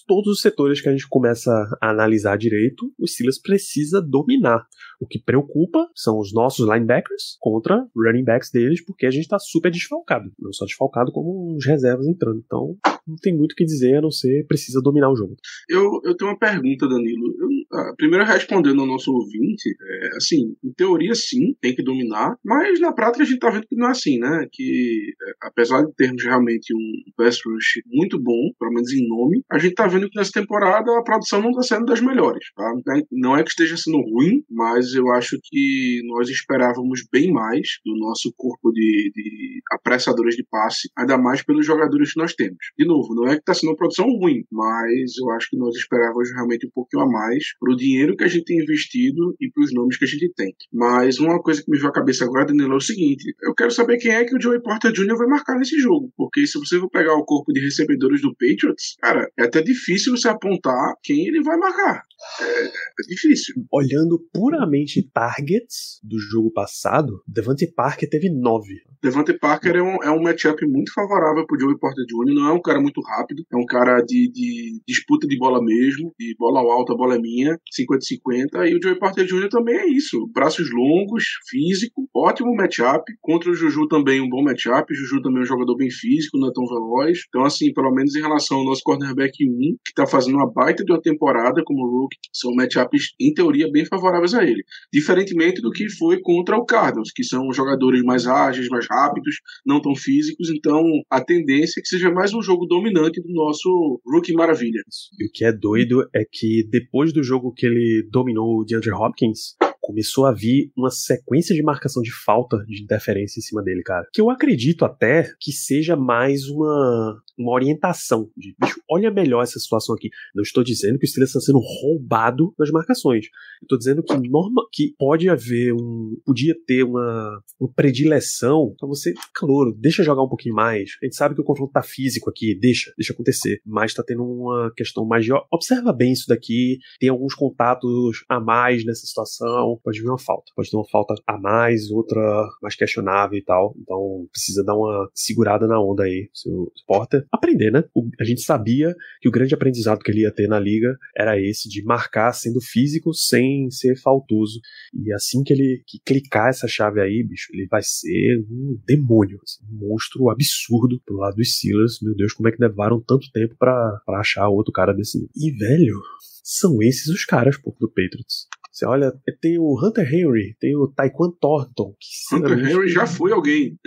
Todos 0.07 0.33
os 0.33 0.41
setores 0.41 0.81
que 0.81 0.89
a 0.89 0.91
gente 0.91 1.07
começa 1.07 1.51
a 1.81 1.89
analisar 1.89 2.37
direito, 2.37 2.93
o 2.97 3.07
Steelers 3.07 3.39
precisa 3.39 4.01
dominar. 4.01 4.65
O 5.01 5.07
que 5.07 5.17
preocupa 5.17 5.89
são 5.95 6.19
os 6.19 6.31
nossos 6.31 6.69
linebackers 6.69 7.35
contra 7.39 7.83
running 7.95 8.23
backs 8.23 8.51
deles, 8.51 8.85
porque 8.85 9.07
a 9.07 9.09
gente 9.09 9.27
tá 9.27 9.39
super 9.39 9.71
desfalcado. 9.71 10.31
Não 10.39 10.53
só 10.53 10.63
desfalcado, 10.63 11.11
como 11.11 11.55
os 11.55 11.65
reservas 11.65 12.05
entrando. 12.05 12.39
Então, 12.45 12.77
não 13.07 13.15
tem 13.19 13.35
muito 13.35 13.53
o 13.53 13.55
que 13.55 13.65
dizer, 13.65 13.95
a 13.95 14.01
não 14.01 14.11
ser 14.11 14.45
precisa 14.45 14.79
dominar 14.79 15.09
o 15.09 15.15
jogo. 15.15 15.35
Eu, 15.67 16.01
eu 16.03 16.15
tenho 16.15 16.29
uma 16.29 16.37
pergunta, 16.37 16.87
Danilo. 16.87 17.33
Ah, 17.73 17.93
primeiro, 17.95 18.25
respondendo 18.25 18.81
ao 18.81 18.87
nosso 18.87 19.11
ouvinte, 19.13 19.69
é, 19.69 20.17
assim, 20.17 20.55
em 20.63 20.73
teoria, 20.73 21.15
sim, 21.15 21.55
tem 21.61 21.73
que 21.73 21.83
dominar, 21.83 22.35
mas 22.43 22.79
na 22.79 22.91
prática 22.91 23.23
a 23.23 23.25
gente 23.25 23.39
tá 23.39 23.49
vendo 23.49 23.65
que 23.65 23.75
não 23.75 23.87
é 23.87 23.91
assim, 23.91 24.19
né? 24.19 24.47
Que, 24.51 25.13
é, 25.21 25.31
apesar 25.47 25.83
de 25.83 25.93
termos 25.95 26.23
realmente 26.23 26.73
um 26.73 27.11
pass 27.15 27.39
rush 27.45 27.81
muito 27.87 28.19
bom, 28.21 28.51
pelo 28.59 28.73
menos 28.73 28.91
em 28.91 29.07
nome, 29.07 29.43
a 29.49 29.57
gente 29.57 29.75
tá 29.75 29.87
vendo 29.87 30.09
que 30.09 30.17
nessa 30.17 30.31
temporada 30.33 30.91
a 30.97 31.03
produção 31.03 31.41
não 31.41 31.53
tá 31.53 31.61
sendo 31.61 31.85
das 31.85 32.01
melhores, 32.01 32.45
tá? 32.55 32.73
Não 33.11 33.37
é 33.37 33.43
que 33.43 33.49
esteja 33.49 33.77
sendo 33.77 34.01
ruim, 34.01 34.43
mas 34.49 34.93
eu 34.93 35.09
acho 35.13 35.39
que 35.41 36.01
nós 36.05 36.29
esperávamos 36.29 37.05
bem 37.11 37.31
mais 37.31 37.79
do 37.85 37.95
nosso 37.97 38.33
corpo 38.35 38.71
de, 38.71 39.11
de 39.15 39.61
apressadores 39.71 40.35
de 40.35 40.43
passe, 40.43 40.89
ainda 40.97 41.17
mais 41.17 41.41
pelos 41.41 41.65
jogadores 41.65 42.13
que 42.13 42.19
nós 42.19 42.33
temos. 42.33 42.57
De 42.77 42.85
novo, 42.85 43.15
não 43.15 43.27
é 43.27 43.35
que 43.35 43.41
está 43.41 43.53
sendo 43.53 43.69
uma 43.69 43.77
produção 43.77 44.07
ruim, 44.07 44.43
mas 44.51 45.17
eu 45.17 45.29
acho 45.31 45.49
que 45.49 45.57
nós 45.57 45.75
esperávamos 45.75 46.31
realmente 46.33 46.67
um 46.67 46.71
pouquinho 46.73 47.03
a 47.03 47.09
mais 47.09 47.45
para 47.61 47.71
o 47.71 47.77
dinheiro 47.77 48.17
que 48.17 48.23
a 48.23 48.27
gente 48.27 48.45
tem 48.45 48.57
investido 48.57 49.35
e 49.39 49.51
para 49.51 49.63
os 49.63 49.71
nomes 49.71 49.95
que 49.95 50.05
a 50.05 50.07
gente 50.07 50.33
tem. 50.35 50.51
Mas 50.73 51.19
uma 51.19 51.39
coisa 51.39 51.63
que 51.63 51.69
me 51.69 51.77
veio 51.77 51.89
à 51.89 51.93
cabeça 51.93 52.25
agora, 52.25 52.47
Danilo, 52.47 52.73
é 52.73 52.77
o 52.77 52.81
seguinte: 52.81 53.35
eu 53.43 53.53
quero 53.53 53.69
saber 53.69 53.97
quem 53.97 54.11
é 54.11 54.25
que 54.25 54.35
o 54.35 54.41
Joey 54.41 54.61
Porter 54.61 54.91
Jr. 54.91 55.15
vai 55.15 55.27
marcar 55.27 55.55
nesse 55.59 55.77
jogo, 55.77 56.11
porque 56.17 56.47
se 56.47 56.57
você 56.57 56.79
for 56.79 56.89
pegar 56.89 57.13
o 57.13 57.23
corpo 57.23 57.53
de 57.53 57.61
recebedores 57.61 58.21
do 58.21 58.33
Patriots, 58.33 58.95
cara, 58.99 59.29
é 59.37 59.43
até 59.43 59.61
difícil 59.61 60.17
você 60.17 60.27
apontar 60.27 60.95
quem 61.03 61.27
ele 61.27 61.43
vai 61.43 61.55
marcar. 61.57 62.03
É, 62.41 62.65
é 62.65 63.07
difícil. 63.07 63.55
Olhando 63.71 64.19
puramente 64.33 65.07
targets 65.13 65.99
do 66.03 66.17
jogo 66.19 66.51
passado, 66.51 67.21
Devante 67.27 67.67
Parker 67.67 68.09
teve 68.09 68.29
nove. 68.29 68.81
Devante 69.01 69.33
Parker 69.33 69.75
é 69.75 69.81
um, 69.81 69.95
é 70.03 70.11
um 70.11 70.21
matchup 70.21 70.63
muito 70.67 70.93
favorável 70.93 71.45
pro 71.47 71.59
Joey 71.59 71.77
Porter 71.79 72.05
Jr. 72.05 72.35
Não 72.35 72.49
é 72.49 72.53
um 72.53 72.61
cara 72.61 72.79
muito 72.79 73.01
rápido, 73.01 73.43
é 73.51 73.57
um 73.57 73.65
cara 73.65 74.01
de, 74.01 74.31
de 74.31 74.81
disputa 74.87 75.27
de 75.27 75.37
bola 75.37 75.59
mesmo, 75.63 76.13
de 76.19 76.35
bola 76.37 76.59
alta, 76.59 76.95
bola 76.95 77.15
é 77.15 77.19
minha, 77.19 77.50
50-50. 77.55 78.69
E 78.69 78.75
o 78.75 78.81
Joey 78.81 78.99
Porter 78.99 79.25
Jr. 79.25 79.49
também 79.49 79.75
é 79.75 79.87
isso. 79.87 80.27
Braços 80.33 80.69
longos, 80.71 81.23
físico, 81.49 82.07
ótimo 82.15 82.55
matchup. 82.55 83.03
Contra 83.21 83.49
o 83.49 83.55
Juju 83.55 83.87
também 83.87 84.21
um 84.21 84.29
bom 84.29 84.43
matchup. 84.43 84.93
Juju 84.93 85.21
também 85.21 85.39
é 85.39 85.43
um 85.43 85.47
jogador 85.47 85.75
bem 85.75 85.89
físico, 85.89 86.37
não 86.37 86.49
é 86.49 86.53
tão 86.53 86.65
veloz. 86.65 87.19
Então, 87.27 87.43
assim, 87.43 87.73
pelo 87.73 87.91
menos 87.91 88.15
em 88.15 88.21
relação 88.21 88.59
ao 88.59 88.65
nosso 88.65 88.81
cornerback 88.83 89.33
1, 89.43 89.77
que 89.85 89.93
tá 89.93 90.05
fazendo 90.05 90.35
uma 90.35 90.51
baita 90.51 90.83
de 90.83 90.91
uma 90.91 91.01
temporada 91.01 91.61
como 91.65 91.87
rookie, 91.87 92.17
são 92.33 92.53
matchups, 92.53 93.13
em 93.19 93.33
teoria, 93.33 93.71
bem 93.71 93.85
favoráveis 93.85 94.33
a 94.33 94.43
ele. 94.43 94.63
Diferentemente 94.91 95.61
do 95.61 95.71
que 95.71 95.89
foi 95.89 96.19
contra 96.21 96.57
o 96.57 96.65
Cardinals, 96.65 97.11
que 97.13 97.23
são 97.23 97.51
jogadores 97.53 98.01
mais 98.03 98.27
ágeis, 98.27 98.67
mais 98.69 98.87
rápidos, 98.89 99.35
não 99.65 99.81
tão 99.81 99.95
físicos. 99.95 100.49
Então, 100.49 100.83
a 101.09 101.21
tendência 101.21 101.79
é 101.79 101.81
que 101.81 101.87
seja 101.87 102.11
mais 102.11 102.33
um 102.33 102.41
jogo 102.41 102.65
dominante 102.65 103.21
do 103.21 103.33
nosso 103.33 104.01
rookie 104.05 104.33
maravilha. 104.33 104.81
E 105.19 105.25
o 105.25 105.31
que 105.33 105.45
é 105.45 105.51
doido 105.51 106.07
é 106.13 106.23
que 106.29 106.67
depois 106.69 107.13
do 107.13 107.23
jogo 107.23 107.40
que 107.49 107.65
ele 107.65 108.05
dominou 108.11 108.59
o 108.59 108.65
DeAndre 108.65 108.91
Hopkins, 108.91 109.55
começou 109.81 110.25
a 110.25 110.31
vir 110.31 110.71
uma 110.77 110.91
sequência 110.91 111.55
de 111.55 111.63
marcação 111.63 112.01
de 112.01 112.11
falta 112.11 112.63
de 112.67 112.83
interferência 112.83 113.39
em 113.39 113.41
cima 113.41 113.63
dele, 113.63 113.81
cara. 113.81 114.07
Que 114.13 114.21
eu 114.21 114.29
acredito 114.29 114.85
até 114.85 115.31
que 115.39 115.51
seja 115.51 115.95
mais 115.95 116.47
uma, 116.47 117.21
uma 117.37 117.51
orientação 117.51 118.29
de, 118.37 118.55
bicho, 118.59 118.79
olha 118.89 119.11
melhor 119.11 119.41
essa 119.41 119.59
situação 119.59 119.95
aqui. 119.95 120.09
Não 120.35 120.43
estou 120.43 120.63
dizendo 120.63 120.99
que 120.99 121.05
o 121.05 121.09
Steelers 121.09 121.31
está 121.31 121.41
sendo 121.41 121.59
roubado 121.59 122.53
nas 122.57 122.69
marcações. 122.69 123.25
Estou 123.61 123.77
dizendo 123.77 124.03
que 124.03 124.15
norma, 124.29 124.61
que 124.71 124.93
pode 124.97 125.27
haver 125.29 125.73
um, 125.73 126.15
podia 126.25 126.55
ter 126.65 126.83
uma, 126.83 127.41
uma 127.59 127.71
predileção 127.73 128.73
para 128.77 128.87
você, 128.87 129.13
calor, 129.33 129.73
deixa 129.77 130.03
jogar 130.03 130.23
um 130.23 130.29
pouquinho 130.29 130.55
mais. 130.55 130.91
A 131.01 131.05
gente 131.05 131.15
sabe 131.15 131.35
que 131.35 131.41
o 131.41 131.43
confronto 131.45 131.71
tá 131.71 131.81
físico 131.81 132.29
aqui, 132.29 132.57
deixa, 132.57 132.93
deixa 132.97 133.13
acontecer. 133.13 133.59
Mas 133.65 133.93
tá 133.93 134.03
tendo 134.05 134.23
uma 134.23 134.71
questão 134.75 135.05
mais 135.05 135.25
de, 135.25 135.31
observa 135.51 135.91
bem 135.91 136.11
isso 136.11 136.25
daqui, 136.27 136.77
tem 136.99 137.09
alguns 137.09 137.33
contatos 137.33 138.23
a 138.29 138.39
mais 138.39 138.85
nessa 138.85 139.05
situação, 139.05 139.70
pode 139.77 140.01
vir 140.01 140.07
uma 140.07 140.19
falta. 140.19 140.51
Pode 140.55 140.69
ter 140.69 140.77
uma 140.77 140.87
falta 140.89 141.13
a 141.27 141.37
mais, 141.37 141.89
outra 141.91 142.21
mais 142.61 142.75
questionável 142.75 143.37
e 143.37 143.43
tal. 143.43 143.75
Então 143.79 144.27
precisa 144.31 144.63
dar 144.63 144.75
uma 144.75 145.09
segurada 145.13 145.67
na 145.67 145.81
onda 145.81 146.03
aí, 146.03 146.29
seu 146.33 146.71
Porter. 146.87 147.25
Aprender, 147.31 147.71
né? 147.71 147.83
O, 147.93 148.07
a 148.19 148.23
gente 148.23 148.41
sabia 148.41 148.95
que 149.21 149.29
o 149.29 149.31
grande 149.31 149.53
aprendizado 149.53 149.99
que 149.99 150.11
ele 150.11 150.21
ia 150.21 150.33
ter 150.33 150.47
na 150.47 150.59
liga 150.59 150.95
era 151.15 151.39
esse, 151.39 151.69
de 151.69 151.83
marcar 151.83 152.33
sendo 152.33 152.59
físico 152.61 153.13
sem 153.13 153.69
ser 153.69 153.95
faltoso. 154.01 154.59
E 154.93 155.13
assim 155.13 155.43
que 155.43 155.53
ele 155.53 155.83
que 155.87 155.99
clicar 156.05 156.49
essa 156.49 156.67
chave 156.67 157.01
aí, 157.01 157.23
bicho, 157.23 157.49
ele 157.53 157.67
vai 157.69 157.81
ser 157.83 158.43
um 158.49 158.79
demônio, 158.85 159.39
assim, 159.43 159.63
um 159.71 159.89
monstro 159.89 160.29
absurdo 160.29 161.01
pro 161.05 161.17
lado 161.17 161.35
dos 161.35 161.55
Steelers. 161.55 161.99
Meu 162.01 162.15
Deus, 162.15 162.33
como 162.33 162.49
é 162.49 162.51
que 162.51 162.61
levaram 162.61 163.01
tanto 163.01 163.31
tempo 163.31 163.55
para 163.57 164.01
achar 164.19 164.47
outro 164.49 164.71
cara 164.71 164.93
desse 164.93 165.17
nível? 165.17 165.31
E, 165.35 165.51
velho, 165.51 166.01
são 166.43 166.81
esses 166.81 167.07
os 167.07 167.25
caras, 167.25 167.57
pô, 167.57 167.75
do 167.79 167.87
Patriots. 167.87 168.47
Você 168.71 168.85
olha, 168.85 169.11
tem 169.41 169.59
o 169.59 169.75
Hunter 169.77 170.07
Henry, 170.07 170.55
tem 170.59 170.75
o 170.77 170.87
Taekwon 170.87 171.31
Thornton. 171.31 171.93
Que, 171.99 172.35
Hunter 172.35 172.57
Henry 172.57 172.87
já 172.87 173.05
foi 173.05 173.31
alguém. 173.33 173.77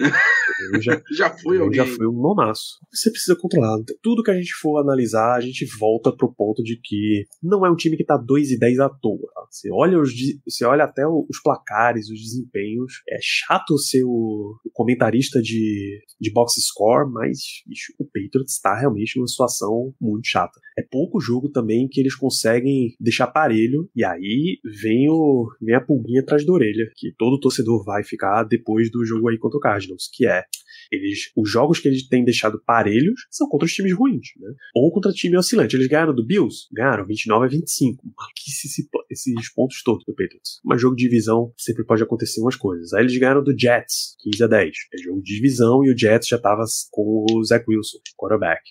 Já, 0.81 1.01
já 1.17 1.31
foi 1.31 1.59
alguém. 1.59 1.79
Já 1.79 1.87
foi 1.87 2.07
um 2.07 2.21
nomaço. 2.21 2.79
Você 2.93 3.11
precisa 3.11 3.35
controlar. 3.35 3.79
Tudo 4.03 4.23
que 4.23 4.31
a 4.31 4.37
gente 4.37 4.53
for 4.55 4.79
analisar, 4.79 5.37
a 5.37 5.41
gente 5.41 5.67
volta 5.79 6.15
pro 6.15 6.33
ponto 6.35 6.63
de 6.63 6.79
que 6.83 7.25
não 7.43 7.65
é 7.65 7.71
um 7.71 7.77
time 7.77 7.97
que 7.97 8.05
tá 8.05 8.17
2 8.17 8.51
e 8.51 8.59
10 8.59 8.81
à 8.81 8.89
toa. 8.91 9.27
Tá? 9.35 9.47
Você, 9.51 9.71
olha 9.73 9.99
os, 9.99 10.13
você 10.47 10.65
olha 10.67 10.85
até 10.85 11.07
os 11.07 11.41
placares, 11.43 12.11
os 12.11 12.21
desempenhos. 12.21 13.03
É 13.09 13.19
chato 13.23 13.79
ser 13.79 14.05
o, 14.05 14.55
o 14.65 14.71
comentarista 14.73 15.41
de, 15.41 16.01
de 16.21 16.31
box 16.31 16.61
score, 16.61 17.11
mas 17.11 17.39
bicho, 17.67 17.93
o 17.99 18.05
Patriots 18.05 18.55
está 18.55 18.79
realmente 18.79 19.17
numa 19.17 19.27
situação 19.27 19.95
muito 20.01 20.27
chata. 20.27 20.61
É 20.79 20.83
pouco 20.83 21.21
jogo 21.21 21.49
também 21.49 21.89
que 21.89 22.01
eles 22.01 22.15
conseguem 22.15 22.95
deixar 23.01 23.29
parelho, 23.29 23.89
e 23.95 24.05
aí 24.05 24.59
vem, 24.81 25.09
o, 25.09 25.49
vem 25.61 25.75
a 25.75 25.81
pulguinha 25.81 26.21
atrás 26.21 26.45
da 26.45 26.53
orelha, 26.53 26.91
que 26.97 27.13
todo 27.19 27.41
torcedor 27.41 27.85
vai 27.85 28.03
ficar 28.03 28.45
depois 28.45 28.91
do 28.91 29.05
jogo 29.05 29.29
aí 29.29 29.39
contra 29.39 29.59
o 29.59 29.61
Cardinals, 29.61 30.09
que 30.13 30.27
é 30.27 30.45
eles, 30.91 31.31
os 31.37 31.51
jogos 31.51 31.81
que 31.81 31.89
eles 31.89 32.07
têm 32.07 32.25
deixado 32.25 32.61
parelhos 32.65 33.27
são 33.31 33.49
contra 33.49 33.67
os 33.67 33.73
times 33.73 33.93
ruins, 33.93 34.29
né? 34.39 34.53
Ou 34.75 34.93
contra 34.93 35.13
time 35.13 35.37
oscilante. 35.37 35.77
Eles 35.77 35.87
ganharam 35.87 36.15
do 36.15 36.25
Bills? 36.25 36.67
Ganharam 36.73 37.07
29 37.07 37.47
a 37.47 37.49
25. 37.49 38.05
Maluquice 38.17 38.67
esse, 38.67 38.89
esse 39.11 39.35
esses 39.35 39.53
pontos 39.53 39.83
todos 39.83 40.05
do 40.05 40.15
Patriots. 40.15 40.61
Mas 40.65 40.81
jogo 40.81 40.97
de 40.97 41.05
divisão 41.05 41.53
sempre 41.57 41.85
pode 41.85 42.03
acontecer 42.03 42.41
umas 42.41 42.57
coisas. 42.57 42.93
Aí 42.93 43.03
eles 43.03 43.17
ganharam 43.17 43.43
do 43.43 43.59
Jets, 43.59 44.17
15 44.21 44.45
a 44.45 44.47
10. 44.47 44.77
É 44.93 44.99
jogo 44.99 45.23
de 45.23 45.35
divisão 45.35 45.85
e 45.85 45.93
o 45.93 45.99
Jets 45.99 46.29
já 46.29 46.39
tava 46.39 46.65
com 46.91 47.27
o 47.31 47.45
Zach 47.45 47.65
Wilson, 47.69 47.99
quarterback. 48.17 48.63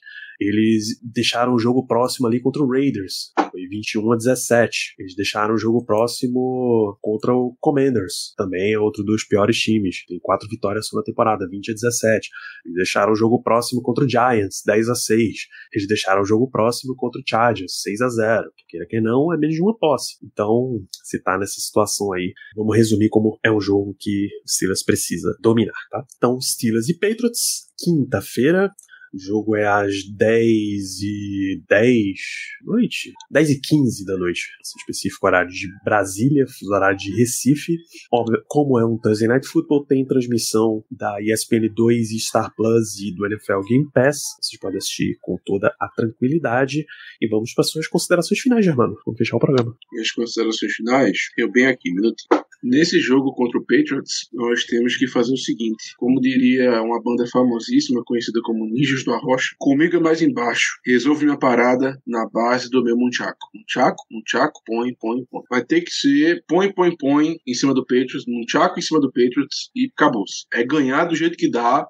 Eles 0.47 0.99
deixaram 1.01 1.53
o 1.53 1.59
jogo 1.59 1.85
próximo 1.85 2.27
ali 2.27 2.41
contra 2.41 2.61
o 2.61 2.69
Raiders. 2.69 3.31
Foi 3.51 3.67
21 3.67 4.11
a 4.11 4.15
17. 4.15 4.95
Eles 4.99 5.15
deixaram 5.15 5.53
o 5.55 5.57
jogo 5.57 5.85
próximo 5.85 6.97
contra 7.01 7.33
o 7.33 7.55
Commanders. 7.59 8.33
Também 8.35 8.73
é 8.73 8.79
outro 8.79 9.03
dos 9.03 9.23
piores 9.23 9.57
times. 9.57 10.05
Tem 10.07 10.19
quatro 10.21 10.47
vitórias 10.49 10.87
na 10.93 11.03
temporada, 11.03 11.47
20 11.47 11.71
a 11.71 11.73
17. 11.73 12.29
Eles 12.65 12.75
deixaram 12.75 13.13
o 13.13 13.15
jogo 13.15 13.41
próximo 13.41 13.81
contra 13.81 14.05
o 14.05 14.09
Giants, 14.09 14.61
10 14.65 14.89
a 14.89 14.95
6. 14.95 15.35
Eles 15.73 15.87
deixaram 15.87 16.21
o 16.21 16.25
jogo 16.25 16.49
próximo 16.49 16.95
contra 16.95 17.19
o 17.19 17.23
Chargers, 17.25 17.81
6 17.81 18.01
a 18.01 18.09
0. 18.09 18.51
Que 18.55 18.65
queira 18.69 18.85
que 18.87 18.99
não, 19.01 19.33
é 19.33 19.37
menos 19.37 19.55
de 19.55 19.61
uma 19.61 19.77
posse. 19.77 20.17
Então, 20.23 20.83
se 21.03 21.21
tá 21.21 21.37
nessa 21.37 21.59
situação 21.59 22.13
aí, 22.13 22.33
vamos 22.55 22.75
resumir 22.75 23.09
como 23.09 23.39
é 23.43 23.51
um 23.51 23.61
jogo 23.61 23.95
que 23.99 24.27
o 24.43 24.49
Steelers 24.49 24.83
precisa 24.83 25.35
dominar, 25.41 25.73
tá? 25.89 26.03
Então, 26.17 26.39
Steelers 26.41 26.89
e 26.89 26.97
Patriots, 26.97 27.71
quinta-feira. 27.77 28.71
O 29.13 29.19
jogo 29.19 29.55
é 29.55 29.67
às 29.67 30.03
10 30.17 31.01
e 31.03 31.63
10 31.69 32.17
da 32.65 32.71
noite. 32.73 33.13
10 33.29 33.49
e 33.51 33.61
15 33.61 34.05
da 34.05 34.17
noite. 34.17 34.41
Esse 34.59 34.77
específico 34.79 35.27
horário 35.27 35.51
de 35.51 35.67
Brasília, 35.83 36.45
horário 36.71 36.97
de 36.97 37.15
Recife. 37.15 37.77
Óbvio, 38.11 38.43
como 38.47 38.79
é 38.79 38.85
um 38.85 38.97
Thursday 38.97 39.27
Night 39.27 39.47
Football, 39.47 39.85
tem 39.85 40.03
transmissão 40.03 40.83
da 40.89 41.21
ESPN 41.21 41.69
2 41.75 42.11
e 42.11 42.19
Star 42.19 42.51
Plus 42.55 42.99
e 42.99 43.13
do 43.13 43.27
NFL 43.27 43.59
Game 43.67 43.87
Pass. 43.93 44.17
Vocês 44.41 44.59
podem 44.59 44.77
assistir 44.77 45.17
com 45.21 45.37
toda 45.45 45.73
a 45.79 45.87
tranquilidade. 45.89 46.83
E 47.21 47.27
vamos 47.27 47.53
para 47.53 47.63
suas 47.63 47.87
considerações 47.87 48.39
finais, 48.39 48.65
Germano. 48.65 48.95
Vamos 49.05 49.17
fechar 49.19 49.37
o 49.37 49.39
programa. 49.39 49.77
Minhas 49.91 50.11
considerações 50.11 50.73
finais? 50.73 51.17
Eu 51.37 51.51
bem 51.51 51.67
aqui, 51.67 51.93
minutinho. 51.93 52.43
Nesse 52.63 52.97
jogo 53.01 53.33
contra 53.33 53.59
o 53.59 53.65
Patriots, 53.65 54.29
nós 54.31 54.63
temos 54.63 54.95
que 54.95 55.05
fazer 55.05 55.33
o 55.33 55.37
seguinte: 55.37 55.93
como 55.97 56.21
diria 56.21 56.81
uma 56.81 57.01
banda 57.03 57.25
famosíssima 57.27 58.01
conhecida 58.05 58.39
como 58.41 58.65
Ninjas 58.65 59.03
do 59.03 59.11
Arrocha, 59.11 59.53
comigo 59.59 59.97
é 59.97 59.99
mais 59.99 60.21
embaixo. 60.21 60.79
Resolve 60.85 61.25
minha 61.25 61.37
parada 61.37 62.01
na 62.07 62.25
base 62.29 62.69
do 62.69 62.81
meu 62.81 62.95
Munchaco. 62.95 63.49
Munchaco, 63.53 64.05
Munchaco, 64.09 64.61
põe, 64.65 64.95
põe, 64.97 65.25
põe. 65.29 65.43
Vai 65.49 65.65
ter 65.65 65.81
que 65.81 65.91
ser 65.91 66.41
põe, 66.47 66.71
põe, 66.71 66.95
põe 66.95 67.35
em 67.45 67.53
cima 67.53 67.73
do 67.73 67.85
Patriots, 67.85 68.23
Munchaco 68.25 68.79
em 68.79 68.81
cima 68.81 69.01
do 69.01 69.11
Patriots 69.11 69.69
e 69.75 69.91
acabou-se. 69.93 70.45
É 70.53 70.63
ganhar 70.63 71.03
do 71.03 71.15
jeito 71.15 71.37
que 71.37 71.51
dá, 71.51 71.85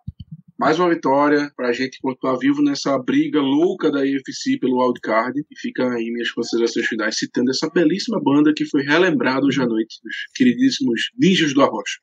mais 0.63 0.79
uma 0.79 0.89
vitória 0.89 1.51
para 1.57 1.67
a 1.67 1.73
gente 1.73 1.99
continuar 1.99 2.37
vivo 2.37 2.63
nessa 2.63 2.97
briga 2.97 3.41
louca 3.41 3.91
da 3.91 3.99
UFC 3.99 4.57
pelo 4.57 4.81
wildcard. 4.81 5.37
E 5.37 5.59
fica 5.59 5.83
aí 5.83 6.09
minhas 6.09 6.31
considerações 6.31 6.85
finais 6.85 7.17
citando 7.17 7.51
essa 7.51 7.69
belíssima 7.69 8.17
banda 8.23 8.53
que 8.55 8.63
foi 8.63 8.81
relembrada 8.81 9.45
hoje 9.45 9.61
à 9.61 9.65
noite, 9.65 9.99
os 10.05 10.15
queridíssimos 10.33 11.11
Ninjas 11.19 11.53
do 11.53 11.61
Arrocha. 11.61 11.99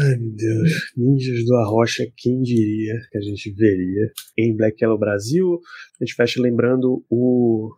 Ai, 0.00 0.16
meu 0.16 0.32
Deus. 0.34 0.72
Ninjas 0.96 1.44
do 1.44 1.54
Arrocha, 1.54 2.04
quem 2.16 2.42
diria 2.42 2.94
que 3.12 3.18
a 3.18 3.20
gente 3.20 3.52
veria 3.52 4.10
em 4.36 4.56
Black 4.56 4.82
Yellow 4.82 4.98
Brasil? 4.98 5.60
A 6.00 6.04
gente 6.04 6.16
fecha 6.16 6.42
lembrando 6.42 7.04
o 7.08 7.70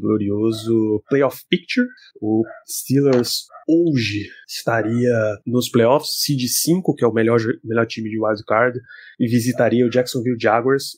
glorioso 0.00 1.02
Playoff 1.08 1.44
Picture. 1.48 1.86
O 2.20 2.44
Steelers 2.66 3.46
hoje 3.68 4.28
estaria 4.46 5.38
nos 5.46 5.70
playoffs, 5.70 6.20
seed 6.22 6.40
5, 6.48 6.94
que 6.94 7.04
é 7.04 7.08
o 7.08 7.12
melhor, 7.12 7.38
melhor 7.64 7.86
time 7.86 8.10
de 8.10 8.18
wildcard, 8.18 8.78
e 9.18 9.26
visitaria 9.28 9.86
o 9.86 9.90
Jacksonville 9.90 10.40
Jaguars. 10.40 10.96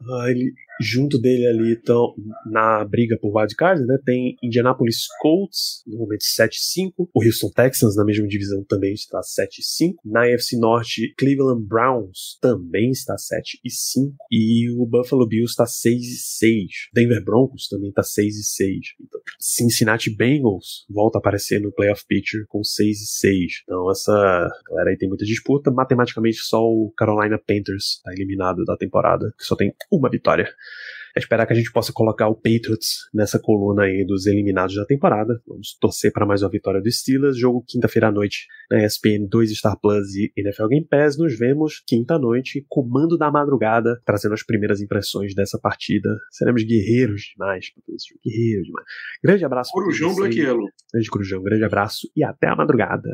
Uh, 0.00 0.28
ele, 0.28 0.54
junto 0.80 1.20
dele 1.20 1.46
ali 1.46 1.72
estão 1.74 2.14
na 2.46 2.84
briga 2.84 3.18
por 3.20 3.36
wildcard, 3.36 3.84
né? 3.84 3.98
Tem 4.04 4.36
Indianapolis 4.42 5.06
Colts, 5.20 5.82
no 5.86 5.98
momento 5.98 6.22
7-5. 6.22 7.08
O 7.14 7.24
Houston 7.24 7.50
Texans, 7.50 7.96
na 7.96 8.04
mesma 8.04 8.26
divisão, 8.26 8.64
também 8.64 8.94
está 8.94 9.20
7-5. 9.20 9.94
Na 10.04 10.22
AFC 10.22 10.56
Norte, 10.58 11.14
Cleveland 11.18 11.66
Browns 11.66 12.38
também 12.40 12.90
está 12.90 13.16
7-5. 13.16 14.12
E 14.30 14.70
o 14.70 14.86
Buffalo 14.86 15.26
Bills 15.26 15.50
está 15.50 15.64
6-6. 15.64 16.90
Denver 16.94 17.22
Broncos 17.24 17.68
também 17.68 17.90
está 17.90 18.02
6-6. 18.02 18.30
Então, 19.00 19.20
Cincinnati 19.38 20.14
Bengals 20.14 20.86
volta 20.88 21.18
a 21.18 21.20
aparecer 21.20 21.60
no 21.60 21.72
playoff 21.72 22.04
picture 22.06 22.44
com 22.48 22.60
6-6. 22.60 23.62
Então 23.64 23.90
essa 23.90 24.48
galera 24.68 24.90
aí 24.90 24.96
tem 24.96 25.08
muita 25.08 25.24
disputa. 25.24 25.70
Matematicamente 25.70 26.38
só 26.38 26.62
o 26.62 26.92
Carolina 26.96 27.38
Panthers 27.38 27.96
está 27.96 28.12
eliminado 28.12 28.64
da 28.64 28.76
temporada, 28.76 29.32
que 29.38 29.44
só 29.44 29.56
tem 29.56 29.74
uma 29.90 30.10
vitória. 30.10 30.48
É 31.16 31.18
esperar 31.18 31.44
que 31.44 31.52
a 31.52 31.56
gente 31.56 31.72
possa 31.72 31.92
colocar 31.92 32.28
o 32.28 32.36
Patriots 32.36 33.08
nessa 33.12 33.38
coluna 33.38 33.82
aí 33.82 34.04
dos 34.06 34.26
eliminados 34.26 34.76
da 34.76 34.84
temporada. 34.84 35.40
Vamos 35.46 35.76
torcer 35.80 36.12
para 36.12 36.24
mais 36.24 36.42
uma 36.42 36.50
vitória 36.50 36.80
do 36.80 36.90
Steelers. 36.90 37.36
Jogo 37.36 37.64
quinta-feira 37.66 38.08
à 38.08 38.12
noite 38.12 38.46
na 38.70 38.84
ESPN 38.84 39.26
2 39.28 39.50
Star 39.50 39.76
Plus 39.80 40.14
e 40.14 40.32
NFL 40.36 40.68
Game 40.68 40.86
Pass. 40.86 41.18
Nos 41.18 41.36
vemos 41.36 41.82
quinta-noite, 41.84 42.64
comando 42.68 43.18
da 43.18 43.30
madrugada, 43.30 44.00
trazendo 44.04 44.34
as 44.34 44.44
primeiras 44.44 44.80
impressões 44.80 45.34
dessa 45.34 45.58
partida. 45.58 46.08
Seremos 46.30 46.62
guerreiros 46.62 47.22
demais 47.32 47.72
Guerreiros 48.24 48.66
demais. 48.66 48.86
Grande 49.22 49.44
abraço. 49.44 49.72
Corujão 49.72 50.14
Black 50.14 50.38
Yellow. 50.38 50.68
Grande 50.92 51.10
Corujão, 51.10 51.42
grande 51.42 51.64
abraço 51.64 52.08
e 52.14 52.22
até 52.22 52.46
a 52.46 52.54
madrugada. 52.54 53.10